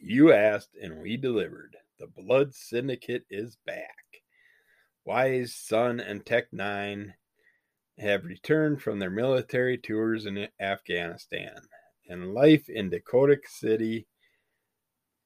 [0.00, 1.76] You asked and we delivered.
[1.98, 4.22] The Blood Syndicate is back.
[5.06, 7.14] Wise, Son, and Tech Nine
[7.96, 11.54] have returned from their military tours in Afghanistan,
[12.08, 14.08] and life in Dakota City,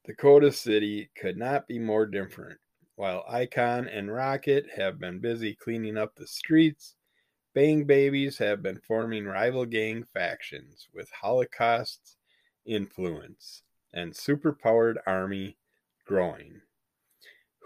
[0.05, 2.61] Dakota City could not be more different.
[2.97, 6.97] While Icon and Rocket have been busy cleaning up the streets,
[7.55, 12.18] Bang Babies have been forming rival gang factions with Holocaust
[12.66, 13.62] influence
[13.95, 15.57] and superpowered army
[16.07, 16.61] growing.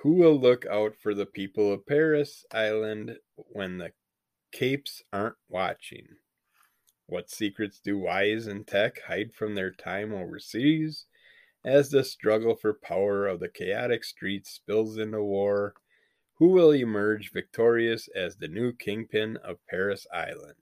[0.05, 3.93] Who will look out for the people of Paris Island when the
[4.53, 6.07] capes aren't watching?
[7.07, 11.07] What secrets do Wise and Tech hide from their time overseas
[11.65, 15.73] as the struggle for power of the chaotic streets spills into war
[16.35, 20.59] who will emerge victorious as the new kingpin of Paris Island?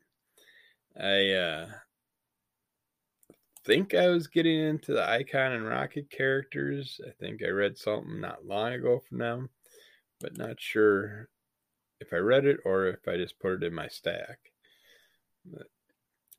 [0.96, 1.68] I uh,
[3.64, 7.00] think I was getting into the Icon and Rocket characters.
[7.06, 9.50] I think I read something not long ago from them,
[10.20, 11.28] but not sure
[12.00, 14.38] if I read it or if I just put it in my stack.
[15.44, 15.68] But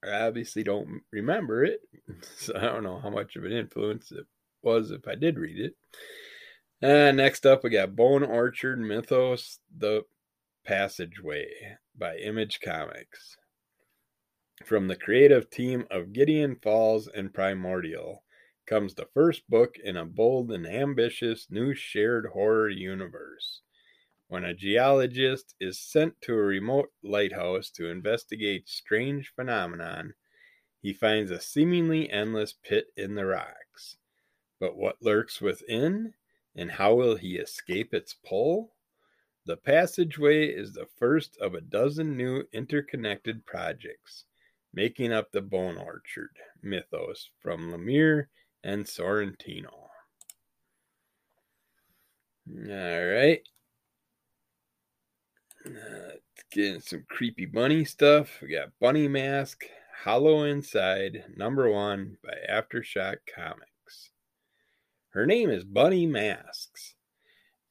[0.03, 1.81] I obviously don't remember it,
[2.37, 4.25] so I don't know how much of an influence it
[4.61, 5.75] was if I did read it.
[6.81, 10.03] And next up, we got Bone Orchard Mythos The
[10.65, 11.47] Passageway
[11.97, 13.37] by Image Comics.
[14.63, 18.23] From the creative team of Gideon Falls and Primordial
[18.67, 23.61] comes the first book in a bold and ambitious new shared horror universe.
[24.27, 30.13] When a geologist is sent to a remote lighthouse to investigate strange phenomenon,
[30.79, 33.97] he finds a seemingly endless pit in the rocks.
[34.59, 36.13] But what lurks within
[36.55, 38.75] and how will he escape its pull?
[39.45, 44.25] The passageway is the first of a dozen new interconnected projects
[44.73, 48.25] making up the Bone Orchard mythos from Lemire
[48.63, 49.71] and Sorrentino.
[52.49, 53.41] All right.
[55.65, 56.17] Uh,
[56.51, 58.39] getting some creepy bunny stuff.
[58.41, 59.63] We got Bunny Mask,
[60.03, 64.11] Hollow Inside, number one by Aftershock Comics.
[65.09, 66.95] Her name is Bunny Masks,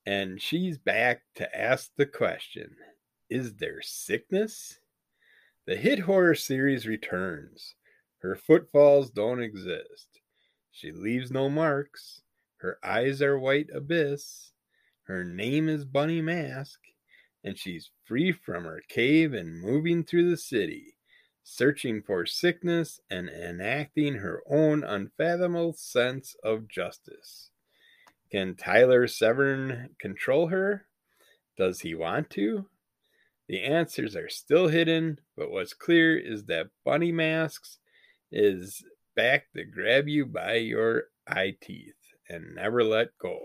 [0.06, 2.76] and she's back to ask the question
[3.28, 4.78] Is there sickness?
[5.66, 7.74] The hit horror series returns.
[8.18, 10.20] Her footfalls don't exist.
[10.70, 12.22] She leaves no marks.
[12.58, 14.52] Her eyes are white abyss.
[15.04, 16.80] Her name is Bunny Mask,
[17.44, 20.92] and she's free from her cave and moving through the city
[21.44, 27.50] searching for sickness and enacting her own unfathomable sense of justice.
[28.30, 30.86] Can Tyler Severn control her?
[31.58, 32.66] Does he want to?
[33.52, 37.76] The answers are still hidden, but what's clear is that Bunny Masks
[38.30, 38.82] is
[39.14, 41.92] back to grab you by your eye teeth
[42.30, 43.44] and never let go.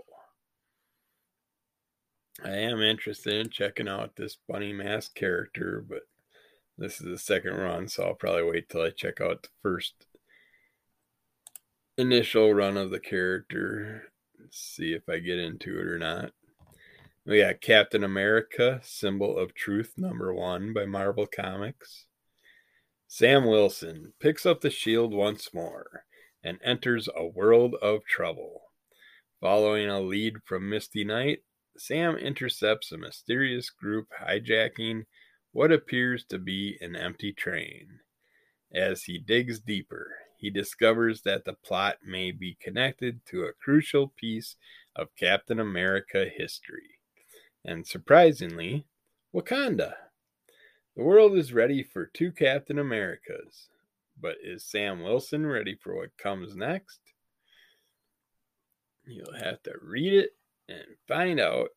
[2.42, 6.04] I am interested in checking out this Bunny Mask character, but
[6.78, 10.06] this is the second run, so I'll probably wait till I check out the first
[11.98, 14.04] initial run of the character.
[14.52, 16.32] See if I get into it or not.
[17.28, 22.06] Oh, we got Captain America, Symbol of Truth, number one by Marvel Comics.
[23.06, 26.04] Sam Wilson picks up the shield once more
[26.42, 28.62] and enters a world of trouble.
[29.42, 31.40] Following a lead from Misty Knight,
[31.76, 35.02] Sam intercepts a mysterious group hijacking
[35.52, 38.00] what appears to be an empty train.
[38.72, 44.14] As he digs deeper, he discovers that the plot may be connected to a crucial
[44.16, 44.56] piece
[44.96, 46.97] of Captain America history.
[47.64, 48.86] And surprisingly,
[49.34, 49.94] Wakanda.
[50.96, 53.68] The world is ready for two Captain Americas,
[54.20, 57.00] but is Sam Wilson ready for what comes next?
[59.06, 60.30] You'll have to read it
[60.68, 61.68] and find out,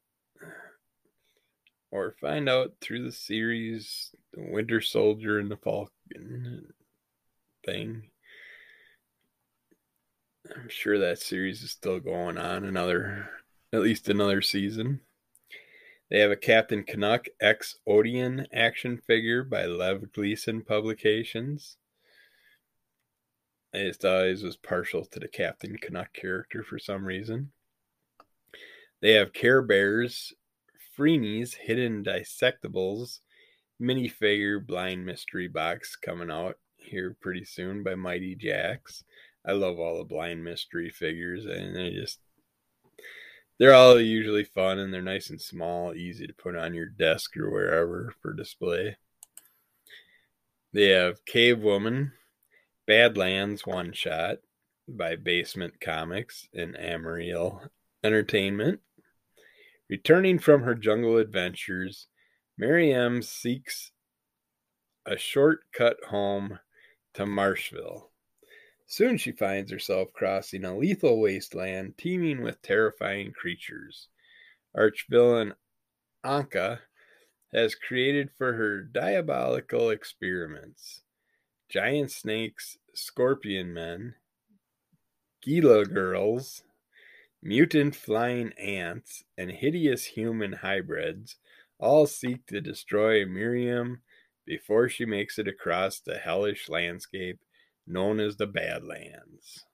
[1.92, 6.74] or find out through the series, The Winter Soldier and the Falcon
[7.66, 8.10] thing.
[10.56, 13.30] I'm sure that series is still going on another,
[13.72, 15.02] at least another season.
[16.12, 21.78] They have a Captain Canuck X Odeon action figure by Lev Gleason Publications.
[23.74, 27.54] I just always was partial to the Captain Canuck character for some reason.
[29.00, 30.34] They have Care Bears,
[30.98, 33.20] Freeny's Hidden Dissectibles
[33.82, 39.04] minifigure blind mystery box coming out here pretty soon by Mighty Jaxx.
[39.46, 42.20] I love all the blind mystery figures, and they just
[43.62, 47.38] they're all usually fun and they're nice and small, easy to put on your desk
[47.38, 48.98] or wherever for display.
[50.74, 52.12] They have Cave Woman,
[52.88, 54.38] Badlands One Shot
[54.88, 57.70] by Basement Comics and Amryl
[58.04, 58.80] Entertainment.
[59.92, 62.08] Returning from her jungle adventures,
[62.58, 63.92] Miriam seeks
[65.06, 66.58] a shortcut home
[67.14, 68.11] to Marshville.
[68.92, 74.10] Soon she finds herself crossing a lethal wasteland teeming with terrifying creatures.
[74.76, 75.54] Archvillain
[76.26, 76.82] Anka
[77.54, 81.04] has created for her diabolical experiments
[81.70, 84.16] giant snakes, scorpion men,
[85.42, 86.64] Gila girls,
[87.42, 91.38] mutant flying ants, and hideous human hybrids
[91.80, 94.02] all seek to destroy Miriam
[94.46, 97.40] before she makes it across the hellish landscape
[97.88, 99.66] known as the Badlands.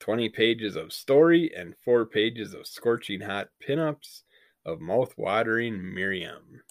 [0.00, 4.22] 20 pages of story and 4 pages of scorching hot pinups
[4.64, 6.62] of mouth-watering Miriam.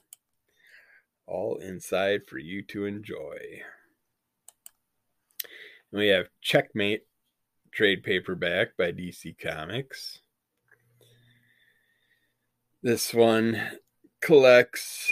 [1.27, 3.61] All inside for you to enjoy.
[5.91, 7.03] And we have Checkmate
[7.71, 10.21] trade paperback by DC Comics.
[12.81, 13.61] This one
[14.21, 15.11] collects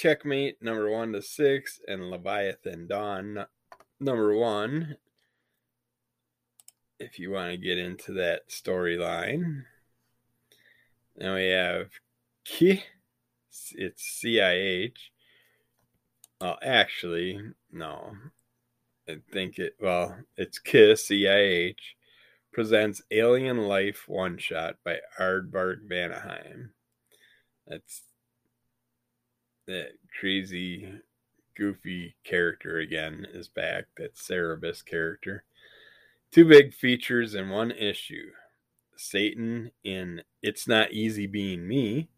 [0.00, 3.46] Checkmate number one to six, and Leviathan Dawn
[3.98, 4.96] number one.
[7.00, 9.64] If you want to get into that storyline,
[11.16, 11.90] then we have
[12.44, 12.84] Ki.
[13.72, 15.10] It's C I H.
[16.40, 17.40] Well, actually,
[17.72, 18.12] no.
[19.08, 19.74] I think it.
[19.80, 21.96] Well, it's Kiss C I H
[22.52, 26.68] presents Alien Life One Shot by Aardvark Vanaheim.
[27.66, 28.02] That's
[29.68, 30.90] that crazy,
[31.56, 33.84] goofy character again is back.
[33.96, 35.44] That Cerebus character.
[36.32, 38.30] Two big features in one issue.
[38.96, 42.08] Satan in It's Not Easy Being Me,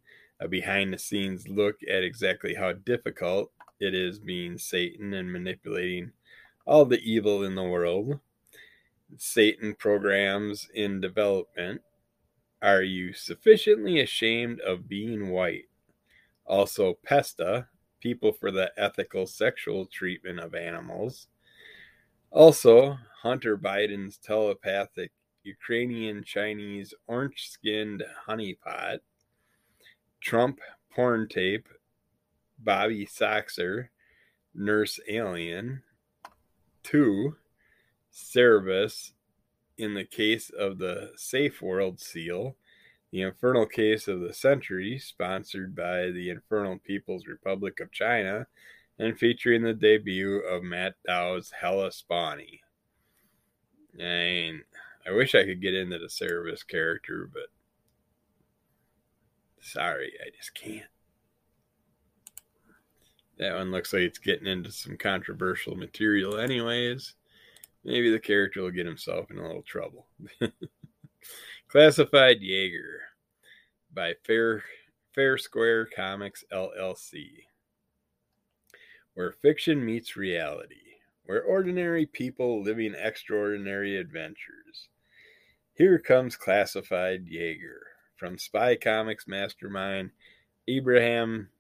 [0.41, 6.13] a behind the scenes look at exactly how difficult it is being Satan and manipulating
[6.67, 8.21] all the evil in the world.
[9.17, 11.83] Satan programs in development.
[12.63, 15.70] Are you sufficiently ashamed of being white?
[16.51, 17.69] Also, PESTA,
[18.01, 21.29] People for the Ethical Sexual Treatment of Animals.
[22.33, 25.13] Also, Hunter Biden's telepathic
[25.45, 28.99] Ukrainian Chinese orange skinned honeypot.
[30.21, 30.59] Trump
[30.93, 31.69] porn tape.
[32.59, 33.91] Bobby Soxer,
[34.53, 35.85] Nurse Alien.
[36.83, 37.37] 2.
[38.13, 39.13] Cerebus
[39.79, 42.57] in the case of the Safe World seal.
[43.13, 48.47] The Infernal Case of the Century, sponsored by the Infernal People's Republic of China,
[48.99, 52.61] and featuring the debut of Matt Dow's Hella Spawny.
[53.99, 54.61] And
[55.07, 57.47] I wish I could get into the Cerebus character, but
[59.61, 60.87] sorry, I just can't.
[63.39, 67.15] That one looks like it's getting into some controversial material, anyways.
[67.85, 70.07] Maybe the character will get himself in a little trouble.
[71.71, 73.01] Classified Jaeger
[73.95, 74.64] by Fair
[75.14, 77.45] Fair Square Comics LLC.
[79.14, 84.89] Where fiction meets reality, where ordinary people living extraordinary adventures.
[85.75, 87.83] Here comes Classified Jaeger
[88.16, 90.11] from Spy Comics mastermind
[90.68, 91.51] Ibrahim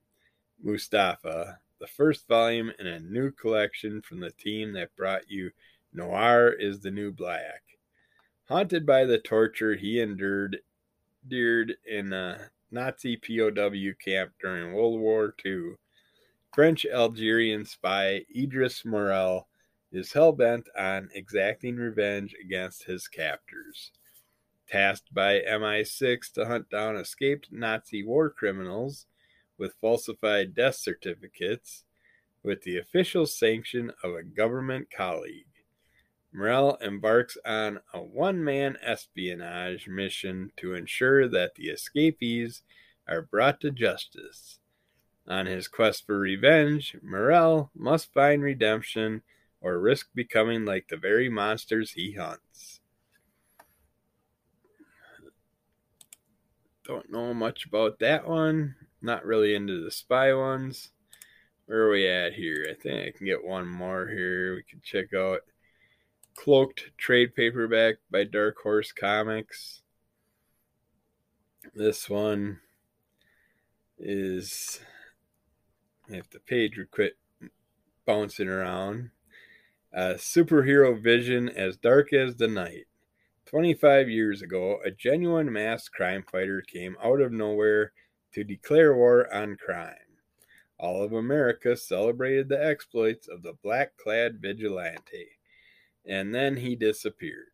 [0.60, 5.52] Moustafa, the first volume in a new collection from the team that brought you
[5.92, 7.62] Noir is the New Black.
[8.50, 10.58] Haunted by the torture he endured,
[11.22, 15.74] endured in a Nazi POW camp during World War II,
[16.52, 19.46] French Algerian spy Idris Morel
[19.92, 23.92] is hell bent on exacting revenge against his captors.
[24.68, 29.06] Tasked by MI6 to hunt down escaped Nazi war criminals
[29.58, 31.84] with falsified death certificates
[32.42, 35.49] with the official sanction of a government colleague.
[36.32, 42.62] Morel embarks on a one man espionage mission to ensure that the escapees
[43.08, 44.60] are brought to justice.
[45.26, 49.22] On his quest for revenge, Morel must find redemption
[49.60, 52.80] or risk becoming like the very monsters he hunts.
[56.84, 58.74] Don't know much about that one.
[59.02, 60.90] Not really into the spy ones.
[61.66, 62.66] Where are we at here?
[62.68, 64.56] I think I can get one more here.
[64.56, 65.42] We can check out
[66.34, 69.82] Cloaked trade paperback by Dark Horse Comics.
[71.74, 72.60] This one
[73.98, 74.80] is
[76.08, 77.16] if the page would quit
[78.06, 79.10] bouncing around.
[79.92, 82.86] A superhero vision as dark as the night.
[83.46, 87.92] 25 years ago, a genuine masked crime fighter came out of nowhere
[88.32, 89.96] to declare war on crime.
[90.78, 95.39] All of America celebrated the exploits of the black clad vigilante
[96.06, 97.52] and then he disappeared.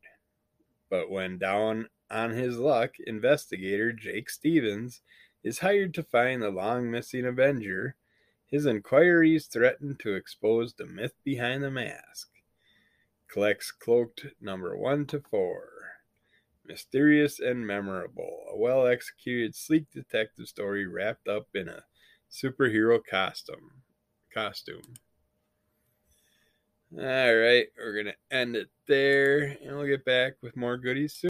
[0.89, 5.03] But when down on his luck, investigator Jake Stevens
[5.43, 7.97] is hired to find the long missing Avenger.
[8.47, 12.29] His inquiries threaten to expose the myth behind the mask.
[13.29, 15.69] Collects Cloaked number 1 to 4.
[16.65, 21.85] Mysterious and memorable, a well executed, sleek detective story wrapped up in a
[22.31, 23.83] superhero costume.
[24.33, 24.95] Costume.
[26.93, 31.15] All right, we're going to end it there, and we'll get back with more goodies
[31.15, 31.25] soon.